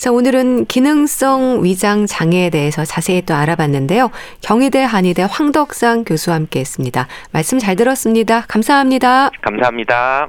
자, 0.00 0.10
오늘은 0.10 0.64
기능성 0.64 1.62
위장 1.62 2.06
장애에 2.06 2.48
대해서 2.48 2.86
자세히 2.86 3.20
또 3.20 3.34
알아봤는데요. 3.34 4.10
경희대 4.40 4.82
한의대 4.82 5.26
황덕상 5.28 6.04
교수와 6.04 6.36
함께 6.36 6.60
했습니다. 6.60 7.06
말씀 7.32 7.58
잘 7.58 7.76
들었습니다. 7.76 8.46
감사합니다. 8.48 9.28
감사합니다. 9.42 10.28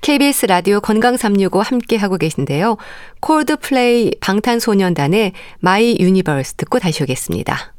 KBS 0.00 0.46
라디오 0.46 0.80
건강 0.80 1.18
365 1.18 1.60
함께 1.60 1.96
하고 1.96 2.16
계신데요. 2.16 2.78
콜드플레이 3.20 4.12
방탄소년단의 4.20 5.32
My 5.60 5.98
Universe 6.00 6.54
듣고 6.54 6.78
다시 6.78 7.02
오겠습니다. 7.02 7.73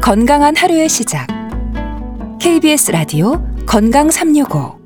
건강한 0.00 0.56
하루의 0.56 0.88
시작. 0.88 1.26
KBS 2.40 2.90
라디오 2.90 3.44
건강 3.66 4.10
365. 4.10 4.80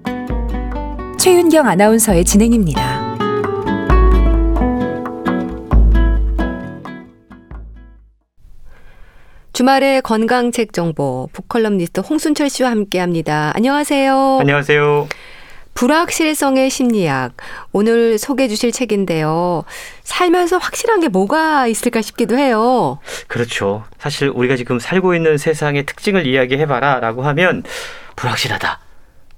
최윤경 1.19 1.67
아나운서의 1.67 2.25
진행입니다. 2.25 3.15
주말의 9.53 10.03
건강책 10.03 10.73
정보 10.73 11.29
북컬럼니스트 11.33 12.01
홍순철 12.01 12.51
씨와 12.51 12.73
함께 12.73 12.99
합니다. 12.99 13.53
안녕하세요. 13.55 14.39
안녕하세요. 14.41 15.09
불확실성의 15.75 16.71
심리학. 16.71 17.33
오늘 17.73 18.19
소개해 18.19 18.49
주실 18.49 18.73
책인데요. 18.73 19.65
살면서 20.03 20.59
확실한 20.59 21.01
게 21.01 21.09
뭐가 21.09 21.67
있을까 21.67 22.01
싶기도 22.01 22.39
해요. 22.39 22.99
그렇죠. 23.27 23.85
사실 23.99 24.29
우리가 24.29 24.57
지금 24.57 24.79
살고 24.79 25.15
있는 25.15 25.37
세상의 25.37 25.87
특징을 25.87 26.27
이야기해봐라 26.27 27.01
라고 27.01 27.23
하면 27.23 27.65
불확실하다. 28.17 28.81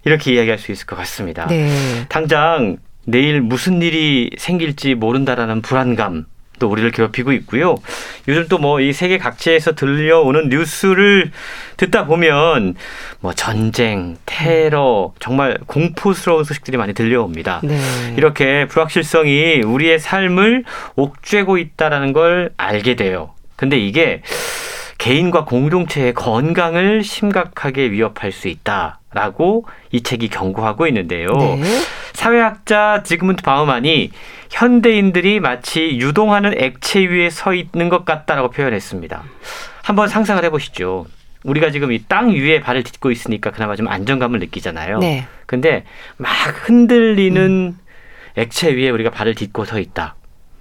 이렇게 0.05 0.35
이야기할 0.35 0.59
수 0.59 0.71
있을 0.71 0.87
것 0.87 0.97
같습니다. 0.97 1.47
네. 1.47 2.07
당장 2.09 2.77
내일 3.05 3.41
무슨 3.41 3.83
일이 3.83 4.31
생길지 4.37 4.95
모른다라는 4.95 5.63
불안감, 5.63 6.27
또 6.59 6.69
우리를 6.69 6.91
괴롭히고 6.91 7.33
있고요. 7.33 7.75
요즘 8.29 8.49
또 8.49 8.59
뭐 8.59 8.81
이 8.81 8.93
세계 8.93 9.19
각지에서 9.19 9.75
들려오는 9.75 10.49
뉴스를 10.49 11.31
듣다 11.77 12.07
보면 12.07 12.75
뭐 13.21 13.33
전쟁, 13.35 14.17
테러, 14.27 15.13
정말 15.21 15.59
공포스러운 15.67 16.45
소식들이 16.45 16.77
많이 16.77 16.95
들려옵니다. 16.95 17.61
네. 17.65 17.79
이렇게 18.17 18.67
불확실성이 18.67 19.61
우리의 19.63 19.99
삶을 19.99 20.65
옥죄고 20.97 21.59
있다라는 21.59 22.13
걸 22.13 22.51
알게 22.57 22.97
돼요. 22.97 23.31
근데 23.57 23.79
이게 23.79 24.23
개인과 24.99 25.45
공동체의 25.45 26.15
건강을 26.15 27.03
심각하게 27.05 27.91
위협할 27.91 28.33
수 28.33 28.49
있다 28.49 29.01
라고 29.13 29.67
이 29.93 30.03
책이 30.03 30.29
경고하고 30.29 30.87
있는데요. 30.89 31.29
네. 31.33 31.63
사회학자 32.13 33.03
지그문트 33.05 33.43
바우만이 33.43 34.11
현대인들이 34.51 35.41
마치 35.41 35.99
유동하는 35.99 36.55
액체 36.59 37.01
위에 37.01 37.31
서 37.31 37.55
있는 37.55 37.89
것 37.89 38.05
같다라고 38.05 38.51
표현했습니다. 38.51 39.23
한번 39.83 40.09
상상을 40.09 40.43
해보시죠. 40.45 41.07
우리가 41.45 41.71
지금 41.71 41.93
이 41.93 42.01
땅 42.09 42.31
위에 42.31 42.61
발을 42.61 42.83
딛고 42.83 43.11
있으니까 43.11 43.51
그나마 43.53 43.77
좀 43.77 43.87
안정감을 43.89 44.41
느끼잖아요. 44.41 44.99
네. 44.99 45.27
근데 45.47 45.85
막 46.17 46.31
흔들리는 46.69 47.41
음. 47.41 47.79
액체 48.37 48.71
위에 48.75 48.91
우리가 48.91 49.11
발을 49.11 49.35
딛고 49.35 49.65
서 49.65 49.79
있다. 49.79 50.17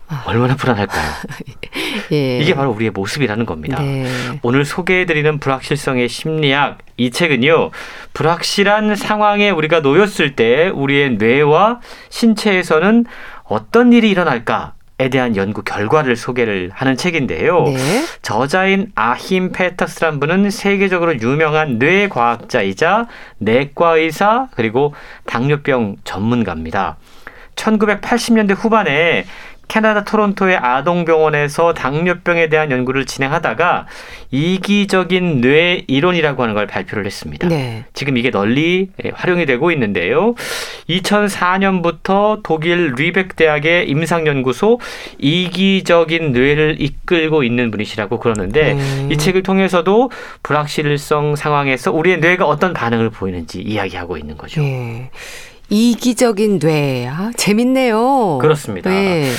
아. 0.07 0.23
얼마나 0.27 0.55
불안할까요? 0.55 1.11
예. 2.11 2.37
이게 2.37 2.53
바로 2.53 2.69
우리의 2.69 2.91
모습이라는 2.91 3.47
겁니다. 3.47 3.81
네. 3.81 4.05
오늘 4.43 4.63
소개해드리는 4.63 5.39
불확실성의 5.39 6.07
심리학 6.09 6.77
이 6.97 7.09
책은요 7.09 7.71
불확실한 8.13 8.95
상황에 8.95 9.49
우리가 9.49 9.79
놓였을 9.79 10.35
때 10.35 10.69
우리의 10.69 11.13
뇌와 11.17 11.79
신체에서는 12.09 13.05
어떤 13.47 13.93
일이 13.93 14.09
일어날까 14.09 14.73
에 14.97 15.09
대한 15.09 15.35
연구 15.35 15.61
결과를 15.61 16.15
소개를 16.15 16.71
하는 16.73 16.95
책인데요. 16.95 17.63
네. 17.65 18.05
저자인 18.21 18.93
아힘 18.95 19.51
페터스란 19.51 20.21
분은 20.21 20.49
세계적으로 20.49 21.19
유명한 21.19 21.79
뇌과학자이자 21.79 23.07
내과 23.39 23.97
의사 23.97 24.47
그리고 24.55 24.93
당뇨병 25.25 25.97
전문가입니다. 26.05 26.95
1980년대 27.55 28.55
후반에 28.55 29.25
캐나다 29.67 30.03
토론토의 30.03 30.57
아동병원에서 30.57 31.73
당뇨병에 31.73 32.49
대한 32.49 32.71
연구를 32.71 33.05
진행하다가 33.05 33.87
이기적인 34.31 35.41
뇌 35.41 35.83
이론이라고 35.87 36.41
하는 36.43 36.55
걸 36.55 36.67
발표를 36.67 37.05
했습니다. 37.05 37.47
네. 37.47 37.85
지금 37.93 38.17
이게 38.17 38.31
널리 38.31 38.89
예, 39.03 39.11
활용이 39.13 39.45
되고 39.45 39.71
있는데요. 39.71 40.35
2004년부터 40.89 42.41
독일 42.43 42.93
리벡 42.97 43.35
대학의 43.35 43.89
임상연구소 43.89 44.79
이기적인 45.17 46.31
뇌를 46.31 46.75
이끌고 46.79 47.43
있는 47.43 47.71
분이시라고 47.71 48.19
그러는데 48.19 48.73
음. 48.73 49.09
이 49.11 49.17
책을 49.17 49.43
통해서도 49.43 50.11
불확실성 50.43 51.35
상황에서 51.35 51.91
우리의 51.91 52.19
뇌가 52.19 52.45
어떤 52.45 52.73
반응을 52.73 53.09
보이는지 53.09 53.61
이야기하고 53.61 54.17
있는 54.17 54.37
거죠. 54.37 54.61
네. 54.61 55.09
이기적인 55.69 56.59
뇌. 56.59 57.07
아, 57.07 57.31
재밌네요. 57.35 58.37
그렇습니다. 58.39 58.89
네. 58.89 59.31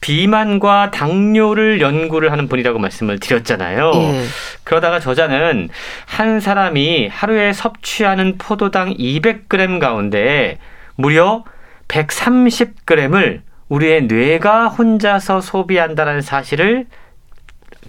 비만과 0.00 0.90
당뇨를 0.90 1.80
연구를 1.80 2.32
하는 2.32 2.48
분이라고 2.48 2.78
말씀을 2.78 3.18
드렸잖아요. 3.20 3.92
예. 3.94 4.24
그러다가 4.64 5.00
저자는 5.00 5.68
한 6.06 6.40
사람이 6.40 7.08
하루에 7.08 7.52
섭취하는 7.52 8.36
포도당 8.38 8.94
200g 8.94 9.80
가운데 9.80 10.58
무려 10.96 11.44
130g을 11.88 13.40
우리의 13.68 14.02
뇌가 14.02 14.68
혼자서 14.68 15.40
소비한다는 15.40 16.20
사실을 16.20 16.86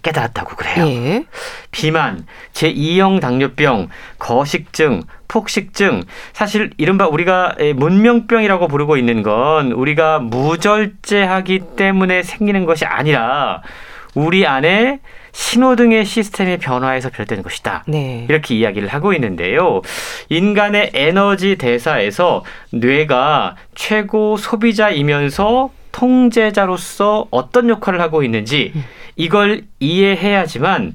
깨달았다고 0.01 0.55
그래요. 0.55 0.85
예. 0.87 1.25
비만, 1.71 2.25
제2형 2.53 3.19
당뇨병, 3.19 3.89
거식증, 4.19 5.03
폭식증, 5.27 6.03
사실 6.33 6.71
이른바 6.77 7.07
우리가 7.07 7.55
문명병이라고 7.75 8.67
부르고 8.67 8.97
있는 8.97 9.23
건 9.23 9.71
우리가 9.71 10.19
무절제하기 10.19 11.61
때문에 11.75 12.23
생기는 12.23 12.65
것이 12.65 12.85
아니라 12.85 13.61
우리 14.13 14.45
안에 14.45 14.99
신호등의 15.33 16.05
시스템의 16.05 16.59
변화에서 16.59 17.09
비롯된 17.09 17.43
것이다. 17.43 17.83
네. 17.87 18.25
이렇게 18.29 18.55
이야기를 18.55 18.87
하고 18.87 19.11
있는데요. 19.13 19.81
인간의 20.29 20.91
에너지 20.93 21.57
대사에서 21.57 22.45
뇌가 22.71 23.57
최고 23.75 24.37
소비자이면서 24.37 25.71
통제자로서 25.95 27.27
어떤 27.31 27.69
역할을 27.69 28.01
하고 28.01 28.21
있는지 28.21 28.73
음. 28.75 28.83
이걸 29.15 29.61
이해해야지만 29.79 30.93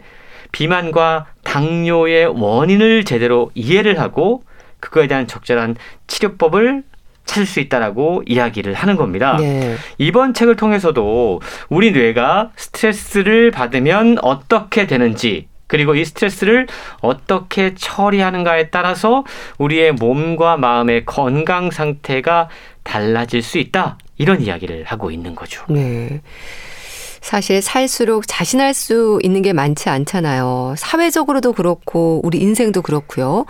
비만과 0.53 1.27
당뇨의 1.43 2.27
원인을 2.27 3.05
제대로 3.05 3.51
이해를 3.55 3.99
하고 3.99 4.43
그거에 4.79 5.07
대한 5.07 5.27
적절한 5.27 5.77
치료법을 6.07 6.83
찾을 7.25 7.47
수 7.47 7.61
있다라고 7.61 8.25
이야기를 8.27 8.75
하는 8.75 8.97
겁니다. 8.97 9.37
네. 9.39 9.77
이번 9.97 10.35
책을 10.35 10.57
통해서도 10.57 11.41
우리 11.71 11.93
뇌가 11.93 12.51
스트레스를 12.57 13.51
받으면 13.51 14.19
어떻게 14.21 14.87
되는지 14.87 15.49
그리고 15.67 15.95
이 15.95 16.05
스트레스를 16.05 16.67
어떻게 17.01 17.75
처리하는가에 17.75 18.69
따라서 18.69 19.25
우리의 19.57 19.93
몸과 19.93 20.57
마음의 20.59 21.07
건강 21.07 21.71
상태가 21.71 22.49
달라질 22.83 23.41
수 23.41 23.59
있다. 23.59 23.97
이런 24.21 24.43
이야기를 24.43 24.85
하고 24.85 25.11
있는 25.11 25.35
거죠. 25.35 25.65
네. 25.71 26.21
사실 27.23 27.63
살수록 27.63 28.25
자신할 28.27 28.75
수 28.75 29.19
있는 29.23 29.41
게 29.41 29.55
많지 29.55 29.89
않잖아요. 29.89 30.75
사회적으로도 30.77 31.55
그렇고 31.55 32.21
우리 32.23 32.39
인생도 32.39 32.83
그렇고요. 32.83 33.47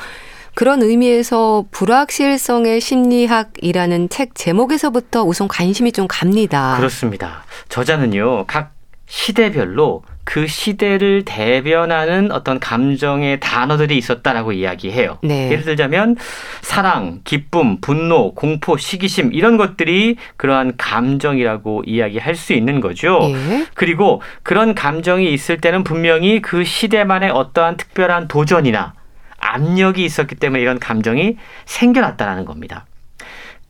그런 0.55 0.83
의미에서 0.83 1.65
불확실성의 1.73 2.81
심리학이라는 2.81 4.11
책 4.11 4.37
제목에서부터 4.37 5.25
우선 5.25 5.49
관심이 5.49 5.91
좀 5.91 6.07
갑니다. 6.09 6.77
그렇습니다. 6.77 7.45
저자는요, 7.69 8.47
각 8.47 8.73
시대별로 9.07 10.03
그 10.31 10.47
시대를 10.47 11.25
대변하는 11.25 12.31
어떤 12.31 12.61
감정의 12.61 13.41
단어들이 13.41 13.99
있었다라고 13.99 14.53
이야기해요. 14.53 15.19
네. 15.25 15.51
예를 15.51 15.65
들자면 15.65 16.15
사랑, 16.61 17.19
기쁨, 17.25 17.81
분노, 17.81 18.33
공포, 18.35 18.77
시기심 18.77 19.33
이런 19.33 19.57
것들이 19.57 20.15
그러한 20.37 20.75
감정이라고 20.77 21.83
이야기할 21.85 22.37
수 22.37 22.53
있는 22.53 22.79
거죠. 22.81 23.19
네. 23.23 23.67
그리고 23.75 24.23
그런 24.45 24.77
감정이 24.77 25.33
있을 25.33 25.57
때는 25.61 25.83
분명히 25.83 26.41
그 26.41 26.63
시대만의 26.63 27.31
어떠한 27.31 27.77
특별한 27.77 28.29
도전이나 28.29 28.95
압력이 29.41 30.05
있었기 30.05 30.37
때문에 30.37 30.63
이런 30.63 30.79
감정이 30.79 31.39
생겨났다는 31.65 32.45
겁니다. 32.45 32.87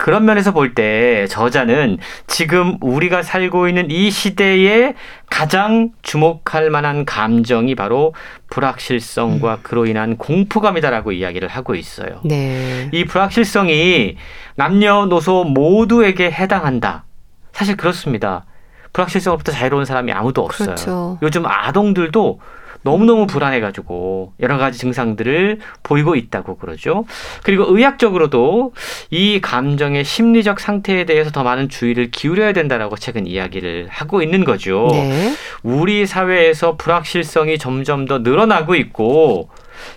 그런 0.01 0.25
면에서 0.25 0.53
볼 0.53 0.75
때 0.75 1.27
저자는 1.29 1.99
지금 2.27 2.79
우리가 2.81 3.23
살고 3.23 3.69
있는 3.69 3.91
이 3.91 4.11
시대에 4.11 4.95
가장 5.29 5.91
주목할 6.01 6.71
만한 6.71 7.05
감정이 7.05 7.75
바로 7.75 8.15
불확실성과 8.49 9.55
음. 9.55 9.59
그로 9.63 9.85
인한 9.85 10.17
공포감이다라고 10.17 11.13
이야기를 11.13 11.49
하고 11.49 11.75
있어요. 11.75 12.21
네. 12.25 12.89
이 12.93 13.05
불확실성이 13.05 14.17
남녀노소 14.55 15.45
모두에게 15.45 16.31
해당한다. 16.31 17.05
사실 17.53 17.77
그렇습니다. 17.77 18.47
불확실성으로부터 18.95 19.53
자유로운 19.53 19.85
사람이 19.85 20.13
아무도 20.13 20.43
없어요. 20.43 20.67
그렇죠. 20.69 21.19
요즘 21.21 21.45
아동들도 21.45 22.41
너무너무 22.83 23.27
불안해가지고 23.27 24.35
여러 24.41 24.59
가지 24.59 24.79
증상들을 24.79 25.59
보이고 25.83 26.15
있다고 26.15 26.57
그러죠. 26.57 27.05
그리고 27.43 27.65
의학적으로도 27.69 28.73
이 29.11 29.41
감정의 29.41 30.05
심리적 30.05 30.61
상태에 30.61 31.05
대해서 31.05 31.31
더 31.31 31.43
많은 31.43 31.69
주의를 31.69 32.11
기울여야 32.11 32.53
된다라고 32.53 32.97
최근 32.97 33.27
이야기를 33.27 33.89
하고 33.91 34.23
있는 34.23 34.45
거죠. 34.45 34.89
네. 34.93 35.35
우리 35.63 36.07
사회에서 36.07 36.77
불확실성이 36.77 37.59
점점 37.59 38.07
더 38.07 38.19
늘어나고 38.19 38.75
있고 38.77 39.51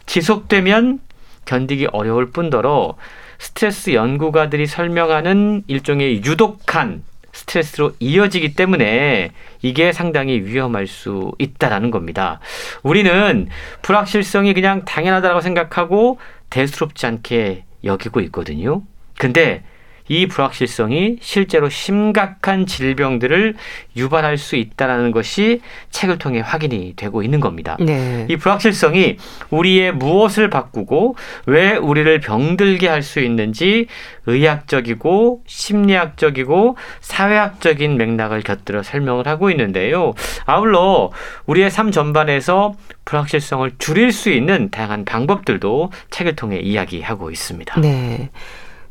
지속되면 0.05 0.99
견디기 1.45 1.87
어려울 1.91 2.31
뿐더러 2.31 2.95
스트레스 3.37 3.93
연구가들이 3.93 4.67
설명하는 4.67 5.63
일종의 5.67 6.23
유독한 6.23 7.03
스트레스로 7.33 7.93
이어지기 7.99 8.53
때문에 8.55 9.31
이게 9.61 9.91
상당히 9.91 10.39
위험할 10.39 10.87
수 10.87 11.33
있다라는 11.39 11.91
겁니다. 11.91 12.39
우리는 12.83 13.49
불확실성이 13.81 14.53
그냥 14.53 14.85
당연하다고 14.85 15.41
생각하고 15.41 16.19
대수롭지 16.49 17.05
않게 17.05 17.65
여기고 17.83 18.21
있거든요. 18.21 18.83
근데 19.17 19.63
이 20.07 20.27
불확실성이 20.27 21.17
실제로 21.21 21.69
심각한 21.69 22.65
질병들을 22.65 23.53
유발할 23.95 24.37
수 24.37 24.55
있다는 24.55 25.11
것이 25.11 25.61
책을 25.91 26.17
통해 26.17 26.39
확인이 26.39 26.93
되고 26.95 27.21
있는 27.23 27.39
겁니다. 27.39 27.77
네. 27.79 28.25
이 28.29 28.37
불확실성이 28.37 29.17
우리의 29.49 29.93
무엇을 29.93 30.49
바꾸고 30.49 31.15
왜 31.45 31.75
우리를 31.75 32.19
병들게 32.19 32.87
할 32.87 33.03
수 33.03 33.19
있는지 33.19 33.87
의학적이고 34.25 35.43
심리학적이고 35.45 36.77
사회학적인 37.01 37.97
맥락을 37.97 38.41
곁들여 38.41 38.81
설명을 38.81 39.27
하고 39.27 39.51
있는데요. 39.51 40.13
아울러 40.45 41.11
우리의 41.45 41.69
삶 41.69 41.91
전반에서 41.91 42.73
불확실성을 43.05 43.69
줄일 43.77 44.11
수 44.11 44.29
있는 44.29 44.69
다양한 44.71 45.05
방법들도 45.05 45.91
책을 46.09 46.35
통해 46.35 46.59
이야기하고 46.59 47.29
있습니다. 47.29 47.81
네. 47.81 48.29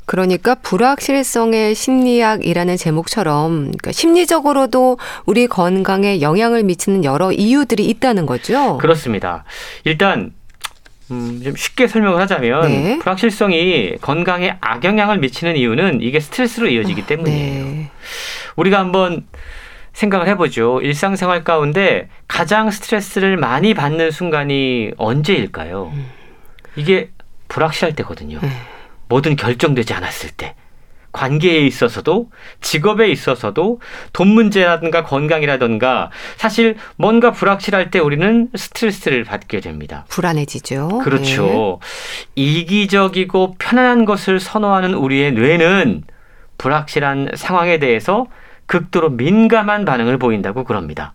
그러니까 0.04 0.54
불확실성의 0.56 1.74
심리학이라는 1.74 2.76
제목처럼 2.76 3.64
그러니까 3.64 3.92
심리적으로도 3.92 4.98
우리 5.26 5.46
건강에 5.46 6.20
영향을 6.20 6.64
미치는 6.64 7.04
여러 7.04 7.32
이유들이 7.32 7.86
있다는 7.86 8.26
거죠. 8.26 8.78
그렇습니다. 8.78 9.44
일단 9.84 10.32
음, 11.10 11.40
좀 11.42 11.54
쉽게 11.54 11.86
설명을 11.86 12.20
하자면 12.22 12.62
네. 12.68 12.98
불확실성이 12.98 13.96
건강에 14.00 14.56
악영향을 14.60 15.18
미치는 15.18 15.56
이유는 15.56 16.00
이게 16.00 16.20
스트레스로 16.20 16.68
이어지기 16.68 17.02
아, 17.02 17.06
때문이에요. 17.06 17.64
네. 17.64 17.90
우리가 18.56 18.78
한번 18.78 19.26
생각을 19.92 20.26
해보죠. 20.28 20.80
일상생활 20.80 21.44
가운데 21.44 22.08
가장 22.26 22.70
스트레스를 22.70 23.36
많이 23.36 23.74
받는 23.74 24.10
순간이 24.10 24.92
언제일까요? 24.96 25.92
음. 25.94 26.06
이게 26.76 27.10
불확실할 27.48 27.94
때거든요. 27.94 28.38
네. 28.40 28.48
뭐든 29.12 29.36
결정되지 29.36 29.92
않았을 29.92 30.30
때 30.30 30.54
관계에 31.12 31.66
있어서도 31.66 32.30
직업에 32.62 33.10
있어서도 33.10 33.82
돈 34.14 34.28
문제라든가 34.28 35.04
건강이라든가 35.04 36.10
사실 36.36 36.76
뭔가 36.96 37.32
불확실할 37.32 37.90
때 37.90 37.98
우리는 37.98 38.48
스트레스를 38.54 39.24
받게 39.24 39.60
됩니다. 39.60 40.06
불안해지죠. 40.08 41.00
그렇죠. 41.04 41.80
네. 41.82 42.42
이기적이고 42.42 43.56
편안한 43.58 44.06
것을 44.06 44.40
선호하는 44.40 44.94
우리의 44.94 45.32
뇌는 45.32 46.04
불확실한 46.56 47.32
상황에 47.34 47.78
대해서 47.78 48.26
극도로 48.64 49.10
민감한 49.10 49.84
반응을 49.84 50.16
보인다고 50.16 50.64
그럽니다. 50.64 51.12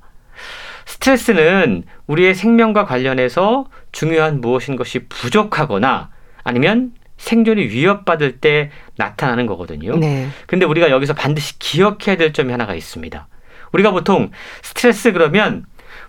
스트레스는 0.86 1.86
우리의 2.06 2.36
생명과 2.36 2.86
관련해서 2.86 3.66
중요한 3.92 4.42
무엇인 4.42 4.76
것이 4.76 5.08
부족하거나 5.10 6.12
아니면 6.44 6.92
생존이 7.18 7.64
위협받을 7.68 8.40
때 8.40 8.72
나타나는 8.96 9.46
거거든요. 9.48 9.98
네. 9.98 10.28
근데 10.46 10.66
우리가 10.66 10.90
여기서 10.90 11.14
반드시 11.14 11.58
기억해야 11.60 12.16
될 12.18 12.34
점이 12.34 12.52
하나가 12.52 12.76
있습니다. 12.76 13.28
우리가 13.74 13.92
보통 13.92 14.32
스트레스 14.62 15.12
그러면 15.12 15.66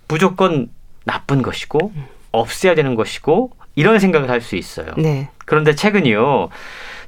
무조건 0.07 0.69
나쁜 1.05 1.43
것이고 1.43 1.93
없애야 2.33 2.75
되는 2.75 2.95
것이고 2.95 3.53
이런 3.75 3.99
생각을 3.99 4.29
할 4.31 4.41
수 4.41 4.57
있어요. 4.57 4.93
네. 4.97 5.31
그런데 5.45 5.75
최근이요. 5.75 6.49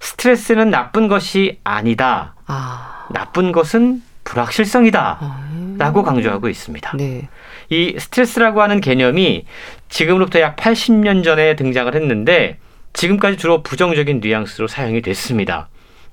스트레스는 0.01 0.71
나쁜 0.71 1.09
것이 1.09 1.59
아니다. 1.65 2.35
아. 2.47 3.09
나쁜 3.13 3.53
것은 3.53 4.03
불확실성이다. 4.25 5.19
아. 5.21 5.75
라고 5.79 6.03
강조하고 6.03 6.49
있습니다. 6.49 6.97
네. 6.97 7.29
이 7.69 7.97
스트레스라고 7.99 8.63
하는 8.63 8.81
개념이 8.81 9.45
지금으로부터 9.89 10.41
약 10.41 10.57
80년 10.57 11.25
전에 11.25 11.57
등장을 11.57 11.95
했는데 11.95 12.59
지금까지 12.93 13.37
주로 13.37 13.63
부정적인 13.63 14.21
뉘앙스로 14.23 14.67
사용이 14.67 15.03
됐습니다. 15.03 15.69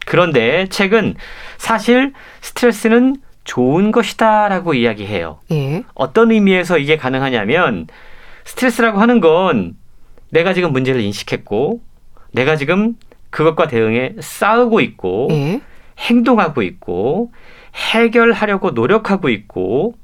그런데 0.05 0.67
책은 0.69 1.15
사실 1.57 2.13
스트레스는 2.41 3.17
좋은 3.43 3.91
것이다라고 3.91 4.73
이야기해요. 4.73 5.39
예. 5.51 5.83
어떤 5.95 6.31
의미에서 6.31 6.77
이게 6.77 6.97
가능하냐면 6.97 7.87
스트레스라고 8.45 8.99
하는 8.99 9.19
건 9.19 9.75
내가 10.29 10.53
지금 10.53 10.71
문제를 10.71 11.01
인식했고 11.01 11.81
내가 12.31 12.55
지금 12.55 12.95
그것과 13.29 13.67
대응해 13.67 14.13
싸우고 14.19 14.81
있고 14.81 15.27
예. 15.31 15.61
행동하고 15.97 16.61
있고 16.61 17.31
해결하려고 17.75 18.71
노력하고 18.71 19.29
있고 19.29 19.95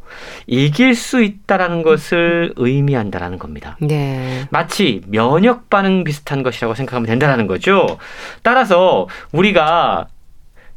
이길 0.48 0.96
수 0.96 1.22
있다라는 1.24 1.84
것을 1.84 2.54
의미한다라는 2.58 3.40
겁니다. 3.40 3.78
네. 3.82 4.46
마치 4.52 5.02
면역 5.08 5.70
반응 5.70 6.04
비슷한 6.04 6.44
것이라고 6.44 6.74
생각하면 6.76 7.06
된다라는 7.08 7.48
거죠. 7.48 7.98
따라서 8.42 9.08
우리가 9.32 10.08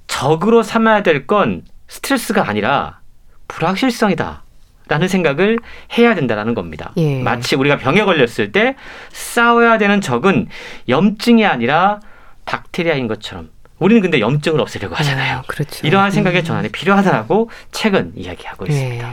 적으로 0.07 0.63
삼아야 0.63 1.03
될 1.03 1.27
건 1.27 1.63
스트레스가 1.89 2.49
아니라 2.49 3.01
불확실성이다. 3.49 4.43
라는 4.89 5.09
생각을 5.09 5.59
해야 5.99 6.15
된다라는 6.15 6.55
겁니다. 6.55 6.93
예. 6.97 7.21
마치 7.21 7.57
우리가 7.57 7.77
병에 7.77 8.05
걸렸을 8.05 8.53
때 8.53 8.77
싸워야 9.11 9.79
되는 9.79 10.01
적은 10.01 10.47
염증이 10.89 11.45
아니라 11.45 11.99
박테리아인 12.45 13.09
것처럼 13.09 13.49
우리는 13.79 14.01
근데 14.01 14.21
염증을 14.21 14.61
없애려고 14.61 14.95
네, 14.95 14.99
하잖아요. 14.99 15.39
아, 15.39 15.43
그렇죠. 15.47 15.87
이러한 15.87 16.11
생각의 16.11 16.43
음. 16.43 16.45
전환이 16.45 16.69
필요하다라고 16.71 17.51
책은 17.73 18.13
이야기하고 18.17 18.65
네. 18.65 18.73
있습니다. 18.73 19.09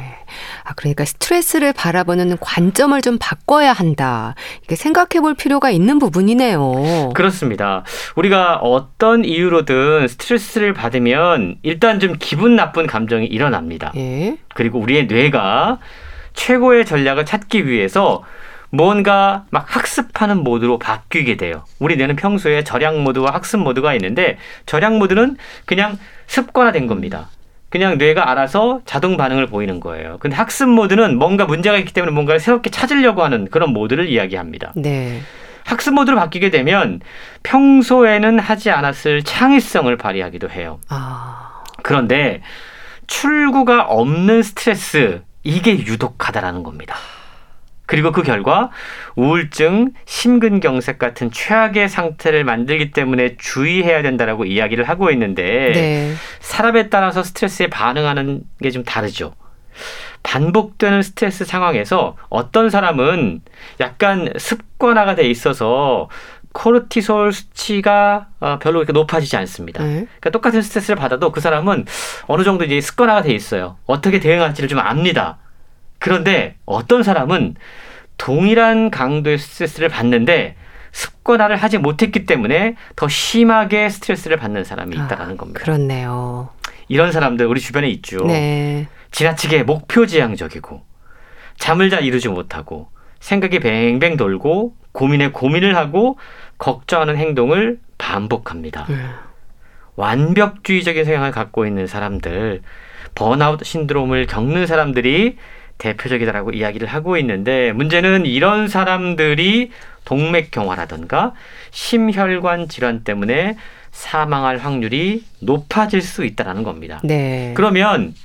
아, 0.63 0.73
그러니까 0.75 1.03
스트레스를 1.03 1.73
바라보는 1.73 2.37
관점을 2.39 2.99
좀 3.01 3.17
바꿔야 3.19 3.73
한다. 3.73 4.35
이게 4.63 4.75
생각해 4.75 5.21
볼 5.21 5.33
필요가 5.33 5.69
있는 5.69 5.99
부분이네요. 5.99 7.11
그렇습니다. 7.13 7.83
우리가 8.15 8.55
어떤 8.55 9.25
이유로든 9.25 10.07
스트레스를 10.07 10.73
받으면 10.73 11.57
일단 11.61 11.99
좀 11.99 12.15
기분 12.17 12.55
나쁜 12.55 12.87
감정이 12.87 13.25
일어납니다. 13.25 13.91
예. 13.97 14.37
그리고 14.55 14.79
우리의 14.79 15.07
뇌가 15.07 15.79
최고의 16.33 16.85
전략을 16.85 17.25
찾기 17.25 17.67
위해서 17.67 18.23
뭔가 18.73 19.45
막 19.51 19.75
학습하는 19.75 20.43
모드로 20.43 20.79
바뀌게 20.79 21.37
돼요. 21.37 21.63
우리 21.77 21.95
뇌는 21.95 22.15
평소에 22.15 22.63
절약 22.63 23.01
모드와 23.01 23.31
학습 23.31 23.59
모드가 23.59 23.93
있는데 23.93 24.39
절약 24.65 24.97
모드는 24.97 25.37
그냥 25.65 25.99
습관화된 26.25 26.87
겁니다. 26.87 27.29
그냥 27.69 27.99
뇌가 27.99 28.31
알아서 28.31 28.81
자동 28.85 29.15
반응을 29.15 29.45
보이는 29.45 29.79
거예요. 29.79 30.17
근데 30.19 30.35
학습 30.35 30.69
모드는 30.69 31.19
뭔가 31.19 31.45
문제가 31.45 31.77
있기 31.77 31.93
때문에 31.93 32.11
뭔가를 32.13 32.39
새롭게 32.39 32.71
찾으려고 32.71 33.23
하는 33.23 33.47
그런 33.51 33.73
모드를 33.73 34.07
이야기합니다. 34.07 34.73
네. 34.75 35.21
학습 35.65 35.93
모드로 35.93 36.17
바뀌게 36.17 36.49
되면 36.49 36.99
평소에는 37.43 38.39
하지 38.39 38.71
않았을 38.71 39.21
창의성을 39.21 39.95
발휘하기도 39.97 40.49
해요. 40.49 40.79
아. 40.89 41.63
그런데 41.83 42.41
출구가 43.05 43.83
없는 43.83 44.41
스트레스 44.41 45.21
이게 45.43 45.77
유독하다라는 45.77 46.63
겁니다. 46.63 46.95
그리고 47.93 48.11
그 48.11 48.23
결과 48.23 48.71
우울증, 49.15 49.93
심근경색 50.05 50.97
같은 50.97 51.29
최악의 51.29 51.89
상태를 51.89 52.43
만들기 52.43 52.89
때문에 52.89 53.35
주의해야 53.37 54.01
된다라고 54.01 54.45
이야기를 54.45 54.89
하고 54.89 55.11
있는데 55.11 55.43
네. 55.73 56.13
사람에 56.39 56.89
따라서 56.89 57.21
스트레스에 57.21 57.67
반응하는 57.67 58.41
게 58.63 58.71
좀 58.71 58.83
다르죠. 58.83 59.35
반복되는 60.23 61.03
스트레스 61.03 61.45
상황에서 61.45 62.15
어떤 62.29 62.71
사람은 62.71 63.41
약간 63.79 64.33
습관화가 64.37 65.13
돼 65.13 65.27
있어서 65.29 66.09
코르티솔 66.53 67.31
수치가 67.31 68.25
어, 68.39 68.57
별로 68.59 68.79
그렇게 68.79 68.93
높아지지 68.93 69.37
않습니다. 69.37 69.83
네. 69.83 69.93
그러니까 70.05 70.31
똑같은 70.31 70.63
스트레스를 70.63 70.95
받아도 70.95 71.31
그 71.31 71.41
사람은 71.41 71.85
어느 72.25 72.43
정도 72.43 72.63
이제 72.63 72.81
습관화가 72.81 73.21
돼 73.21 73.33
있어요. 73.33 73.77
어떻게 73.85 74.19
대응할지를 74.19 74.67
좀 74.67 74.79
압니다. 74.79 75.37
그런데 75.99 76.57
어떤 76.65 77.01
사람은 77.01 77.55
동일한 78.17 78.91
강도의 78.91 79.37
스트레스를 79.37 79.89
받는데 79.89 80.55
습관화를 80.91 81.55
하지 81.55 81.77
못했기 81.77 82.25
때문에 82.25 82.75
더 82.95 83.07
심하게 83.07 83.89
스트레스를 83.89 84.37
받는 84.37 84.63
사람이 84.63 84.97
아, 84.97 85.05
있다라는 85.05 85.37
겁니다. 85.37 85.59
그렇네요. 85.61 86.49
이런 86.87 87.11
사람들 87.11 87.45
우리 87.47 87.59
주변에 87.59 87.89
있죠. 87.89 88.25
네. 88.25 88.87
지나치게 89.11 89.63
목표 89.63 90.05
지향적이고 90.05 90.83
잠을 91.57 91.89
잘 91.89 92.03
이루지 92.03 92.29
못하고 92.29 92.89
생각이 93.19 93.59
뱅뱅 93.59 94.17
돌고 94.17 94.75
고민에 94.91 95.29
고민을 95.29 95.75
하고 95.75 96.17
걱정하는 96.57 97.17
행동을 97.17 97.79
반복합니다. 97.97 98.85
네. 98.89 98.95
완벽주의적인 99.95 101.05
성향을 101.05 101.31
갖고 101.31 101.65
있는 101.65 101.87
사람들, 101.87 102.61
번아웃 103.15 103.63
신드롬을 103.63 104.25
겪는 104.25 104.65
사람들이 104.65 105.37
대표적이다라고 105.83 106.51
이야기를 106.51 106.87
하고 106.87 107.17
있는데 107.17 107.73
문제는 107.73 108.25
이런 108.25 108.69
사람들이 108.69 109.71
동맥경화라든가 110.05 111.33
심혈관 111.71 112.69
질환 112.69 113.03
때문에 113.03 113.57
사망할 113.91 114.57
확률이 114.57 115.23
높아질 115.41 116.01
수 116.01 116.23
있다라는 116.23 116.63
겁니다. 116.63 117.01
네. 117.03 117.53
그러면 117.55 118.15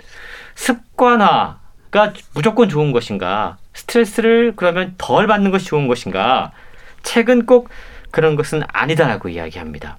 습관화가 0.54 2.12
무조건 2.32 2.68
좋은 2.68 2.92
것인가? 2.92 3.58
스트레스를 3.74 4.52
그러면 4.54 4.94
덜 4.96 5.26
받는 5.26 5.50
것이 5.50 5.66
좋은 5.66 5.88
것인가? 5.88 6.52
책은 7.02 7.46
꼭 7.46 7.68
그런 8.10 8.36
것은 8.36 8.62
아니다라고 8.68 9.28
이야기합니다. 9.28 9.98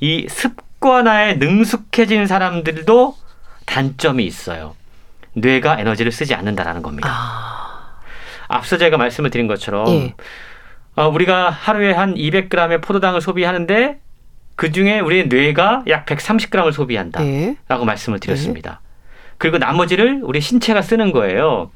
이 0.00 0.26
습관화에 0.28 1.34
능숙해진 1.34 2.26
사람들도 2.26 3.16
단점이 3.66 4.24
있어요. 4.24 4.74
뇌가 5.40 5.80
에너지를 5.80 6.12
쓰지 6.12 6.34
않는다라는 6.34 6.82
겁니다. 6.82 7.08
아... 7.10 8.00
앞서 8.48 8.78
제가 8.78 8.96
말씀을 8.96 9.30
드린 9.30 9.46
것처럼 9.46 9.88
예. 9.88 10.14
어, 10.96 11.08
우리가 11.08 11.50
하루에 11.50 11.92
한 11.92 12.14
200g의 12.14 12.82
포도당을 12.82 13.20
소비하는데 13.20 14.00
그 14.56 14.72
중에 14.72 15.00
우리의 15.00 15.28
뇌가 15.28 15.84
약 15.88 16.06
130g을 16.06 16.72
소비한다라고 16.72 17.26
예. 17.30 17.56
말씀을 17.68 18.18
드렸습니다. 18.18 18.80
예. 18.82 18.88
그리고 19.38 19.58
나머지를 19.58 20.20
우리 20.24 20.40
신체가 20.40 20.82
쓰는 20.82 21.12
거예요. 21.12 21.70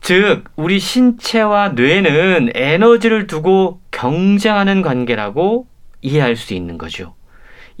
즉, 0.00 0.44
우리 0.54 0.78
신체와 0.78 1.70
뇌는 1.70 2.52
에너지를 2.54 3.26
두고 3.26 3.80
경쟁하는 3.90 4.82
관계라고 4.82 5.66
이해할 6.02 6.36
수 6.36 6.54
있는 6.54 6.78
거죠. 6.78 7.14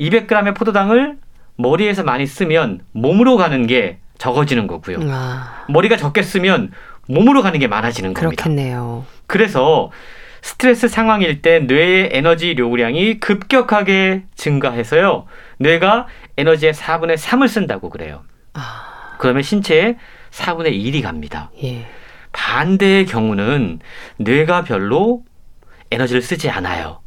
200g의 0.00 0.56
포도당을 0.56 1.18
머리에서 1.56 2.02
많이 2.02 2.26
쓰면 2.26 2.80
몸으로 2.92 3.36
가는 3.36 3.66
게 3.66 3.98
적어지는 4.18 4.66
거고요. 4.66 4.98
아. 5.10 5.64
머리가 5.68 5.96
적게 5.96 6.22
쓰면 6.22 6.72
몸으로 7.08 7.42
가는 7.42 7.58
게 7.58 7.66
많아지는 7.66 8.14
겁니다. 8.14 8.44
그렇겠네요. 8.44 9.04
그래서 9.26 9.90
스트레스 10.42 10.88
상황일 10.88 11.42
때 11.42 11.60
뇌의 11.60 12.10
에너지 12.12 12.54
요구량이 12.58 13.18
급격하게 13.20 14.24
증가해서요. 14.34 15.26
뇌가 15.58 16.06
에너지의 16.36 16.74
4분의 16.74 17.16
3을 17.16 17.48
쓴다고 17.48 17.88
그래요. 17.90 18.24
아. 18.52 19.16
그러면 19.18 19.42
신체에 19.42 19.96
4분의 20.30 20.72
1이 20.72 21.02
갑니다. 21.02 21.50
예. 21.62 21.86
반대의 22.32 23.06
경우는 23.06 23.80
뇌가 24.18 24.64
별로 24.64 25.22
에너지를 25.90 26.20
쓰지 26.20 26.50
않아요. 26.50 27.00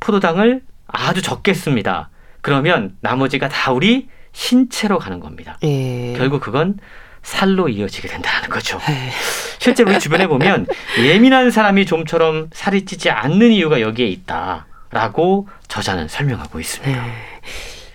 포도당을 0.00 0.62
아주 0.88 1.22
적게 1.22 1.54
씁니다. 1.54 2.10
그러면 2.40 2.96
나머지가 3.00 3.48
다 3.48 3.72
우리 3.72 4.08
신체로 4.32 4.98
가는 4.98 5.20
겁니다. 5.20 5.58
예. 5.62 6.14
결국 6.16 6.40
그건 6.40 6.78
살로 7.22 7.68
이어지게 7.68 8.08
된다는 8.08 8.48
거죠. 8.48 8.78
예. 8.88 9.10
실제 9.58 9.82
우리 9.84 9.98
주변에 9.98 10.26
보면 10.26 10.66
예민한 11.04 11.50
사람이 11.50 11.86
좀처럼 11.86 12.50
살이 12.52 12.84
찌지 12.84 13.10
않는 13.10 13.52
이유가 13.52 13.80
여기에 13.80 14.06
있다라고 14.08 15.48
저자는 15.68 16.08
설명하고 16.08 16.58
있습니다. 16.60 17.06
예. 17.06 17.12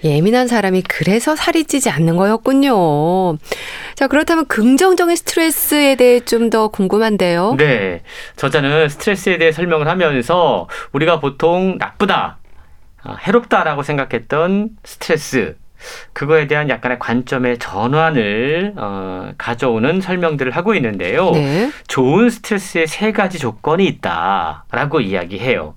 예민한 0.03 0.47
사람이 0.47 0.83
그래서 0.83 1.35
살이 1.35 1.65
찌지 1.65 1.89
않는 1.89 2.17
거였군요. 2.17 3.37
자, 3.95 4.07
그렇다면 4.07 4.45
긍정적인 4.45 5.15
스트레스에 5.15 5.95
대해 5.95 6.19
좀 6.19 6.51
더 6.51 6.67
궁금한데요. 6.69 7.55
네. 7.57 8.03
저자는 8.37 8.87
스트레스에 8.89 9.37
대해 9.39 9.51
설명을 9.51 9.87
하면서 9.89 10.69
우리가 10.93 11.19
보통 11.19 11.77
나쁘다, 11.79 12.37
아, 13.03 13.15
해롭다라고 13.25 13.81
생각했던 13.83 14.69
스트레스, 14.85 15.57
그거에 16.13 16.47
대한 16.47 16.69
약간의 16.69 16.99
관점의 16.99 17.59
전환을 17.59 18.73
어, 18.77 19.31
가져오는 19.37 20.01
설명들을 20.01 20.51
하고 20.51 20.75
있는데요. 20.75 21.31
네. 21.31 21.71
좋은 21.87 22.29
스트레스의 22.29 22.87
세 22.87 23.11
가지 23.11 23.39
조건이 23.39 23.85
있다라고 23.85 25.01
이야기해요. 25.01 25.75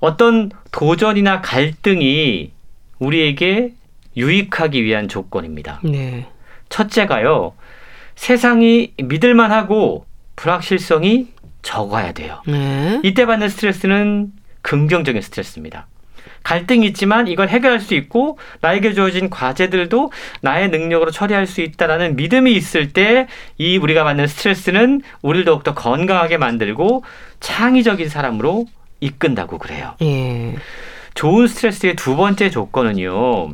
어떤 0.00 0.50
도전이나 0.72 1.40
갈등이 1.40 2.52
우리에게 2.98 3.72
유익하기 4.16 4.82
위한 4.82 5.08
조건입니다. 5.08 5.80
네. 5.84 6.28
첫째가요. 6.68 7.54
세상이 8.16 8.94
믿을만하고 9.02 10.04
불확실성이 10.36 11.28
적어야 11.62 12.12
돼요. 12.12 12.42
네. 12.46 13.00
이때 13.02 13.26
받는 13.26 13.48
스트레스는 13.48 14.32
긍정적인 14.62 15.20
스트레스입니다. 15.22 15.86
갈등이 16.42 16.86
있지만 16.88 17.28
이걸 17.28 17.48
해결할 17.48 17.80
수 17.80 17.94
있고 17.94 18.38
나에게 18.60 18.92
주어진 18.94 19.30
과제들도 19.30 20.10
나의 20.40 20.70
능력으로 20.70 21.10
처리할 21.10 21.46
수 21.46 21.60
있다라는 21.60 22.16
믿음이 22.16 22.52
있을 22.54 22.92
때 22.92 23.26
이 23.58 23.76
우리가 23.76 24.04
받는 24.04 24.26
스트레스는 24.26 25.02
우리를 25.22 25.44
더욱더 25.44 25.74
건강하게 25.74 26.38
만들고 26.38 27.04
창의적인 27.40 28.08
사람으로 28.08 28.66
이끈다고 29.00 29.58
그래요. 29.58 29.94
예. 30.02 30.54
좋은 31.14 31.46
스트레스의 31.46 31.96
두 31.96 32.16
번째 32.16 32.50
조건은요. 32.50 33.50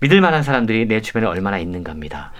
믿을 0.00 0.20
만한 0.20 0.42
사람들이 0.42 0.86
내 0.86 1.00
주변에 1.00 1.26
얼마나 1.26 1.58
있는가입니다. 1.58 2.32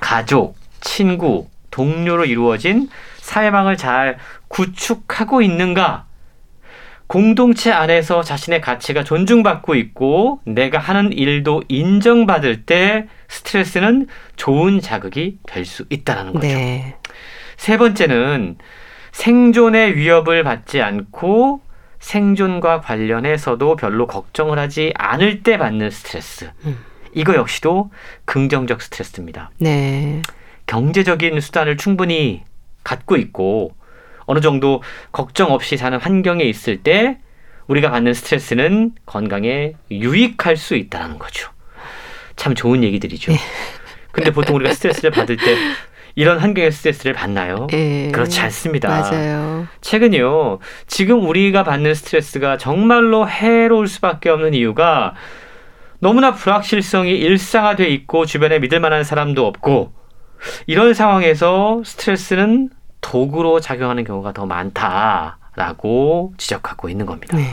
가족, 0.00 0.56
친구, 0.80 1.48
동료로 1.70 2.24
이루어진 2.26 2.88
사회망을 3.18 3.76
잘 3.76 4.18
구축하고 4.48 5.42
있는가? 5.42 6.06
공동체 7.10 7.72
안에서 7.72 8.22
자신의 8.22 8.60
가치가 8.60 9.02
존중받고 9.02 9.74
있고 9.74 10.42
내가 10.44 10.78
하는 10.78 11.12
일도 11.12 11.64
인정받을 11.66 12.66
때 12.66 13.08
스트레스는 13.26 14.06
좋은 14.36 14.80
자극이 14.80 15.38
될 15.44 15.64
수 15.64 15.86
있다는 15.90 16.34
거죠. 16.34 16.46
네. 16.46 16.94
세 17.56 17.78
번째는 17.78 18.58
생존의 19.10 19.96
위협을 19.96 20.44
받지 20.44 20.80
않고 20.80 21.62
생존과 21.98 22.80
관련해서도 22.80 23.74
별로 23.74 24.06
걱정을 24.06 24.60
하지 24.60 24.92
않을 24.96 25.42
때 25.42 25.58
받는 25.58 25.90
스트레스. 25.90 26.52
음. 26.64 26.78
이거 27.12 27.34
역시도 27.34 27.90
긍정적 28.24 28.80
스트레스입니다. 28.82 29.50
네. 29.58 30.22
경제적인 30.66 31.40
수단을 31.40 31.76
충분히 31.76 32.44
갖고 32.84 33.16
있고 33.16 33.72
어느 34.26 34.40
정도 34.40 34.82
걱정 35.12 35.52
없이 35.52 35.76
사는 35.76 35.98
환경에 35.98 36.44
있을 36.44 36.82
때 36.82 37.18
우리가 37.66 37.90
받는 37.90 38.14
스트레스는 38.14 38.92
건강에 39.06 39.74
유익할 39.90 40.56
수 40.56 40.74
있다는 40.74 41.18
거죠. 41.18 41.50
참 42.36 42.54
좋은 42.54 42.82
얘기들이죠. 42.82 43.32
네. 43.32 43.38
근데 44.12 44.32
보통 44.32 44.56
우리가 44.56 44.72
스트레스를 44.74 45.10
받을 45.10 45.36
때 45.36 45.56
이런 46.16 46.38
환경의 46.38 46.72
스트레스를 46.72 47.12
받나요? 47.12 47.68
네. 47.70 48.10
그렇지 48.12 48.40
않습니다. 48.40 48.88
맞아요. 48.88 49.68
최근요, 49.80 50.58
지금 50.86 51.26
우리가 51.28 51.62
받는 51.62 51.94
스트레스가 51.94 52.56
정말로 52.56 53.28
해로울 53.28 53.86
수밖에 53.86 54.30
없는 54.30 54.54
이유가 54.54 55.14
너무나 56.00 56.32
불확실성이 56.32 57.18
일상화돼 57.18 57.86
있고 57.88 58.26
주변에 58.26 58.58
믿을 58.58 58.80
만한 58.80 59.04
사람도 59.04 59.46
없고 59.46 59.92
이런 60.66 60.94
상황에서 60.94 61.82
스트레스는 61.84 62.70
도구로 63.10 63.58
작용하는 63.58 64.04
경우가 64.04 64.32
더 64.32 64.46
많다라고 64.46 66.32
지적하고 66.38 66.88
있는 66.88 67.06
겁니다. 67.06 67.36
네. 67.36 67.44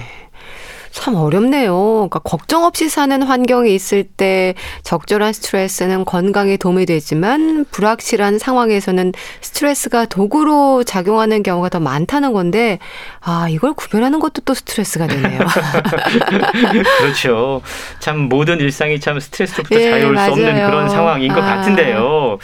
참 0.91 1.15
어렵네요. 1.15 1.75
그러니까 1.75 2.19
걱정 2.19 2.63
없이 2.63 2.89
사는 2.89 3.21
환경에 3.21 3.69
있을 3.69 4.03
때 4.03 4.53
적절한 4.83 5.33
스트레스는 5.33 6.05
건강에 6.05 6.57
도움이 6.57 6.85
되지만 6.85 7.65
불확실한 7.71 8.39
상황에서는 8.39 9.13
스트레스가 9.41 10.05
도구로 10.05 10.83
작용하는 10.83 11.43
경우가 11.43 11.69
더 11.69 11.79
많다는 11.79 12.33
건데 12.33 12.79
아 13.19 13.47
이걸 13.49 13.73
구별하는 13.73 14.19
것도 14.19 14.41
또 14.45 14.53
스트레스가 14.53 15.07
되네요. 15.07 15.39
그렇죠. 16.99 17.61
참 17.99 18.21
모든 18.21 18.59
일상이 18.59 18.99
참 18.99 19.19
스트레스로부터 19.19 19.75
예, 19.79 19.91
자유로울 19.91 20.15
맞아요. 20.15 20.27
수 20.27 20.33
없는 20.33 20.65
그런 20.65 20.89
상황인 20.89 21.33
것 21.33 21.41
아. 21.43 21.57
같은데요. 21.57 22.37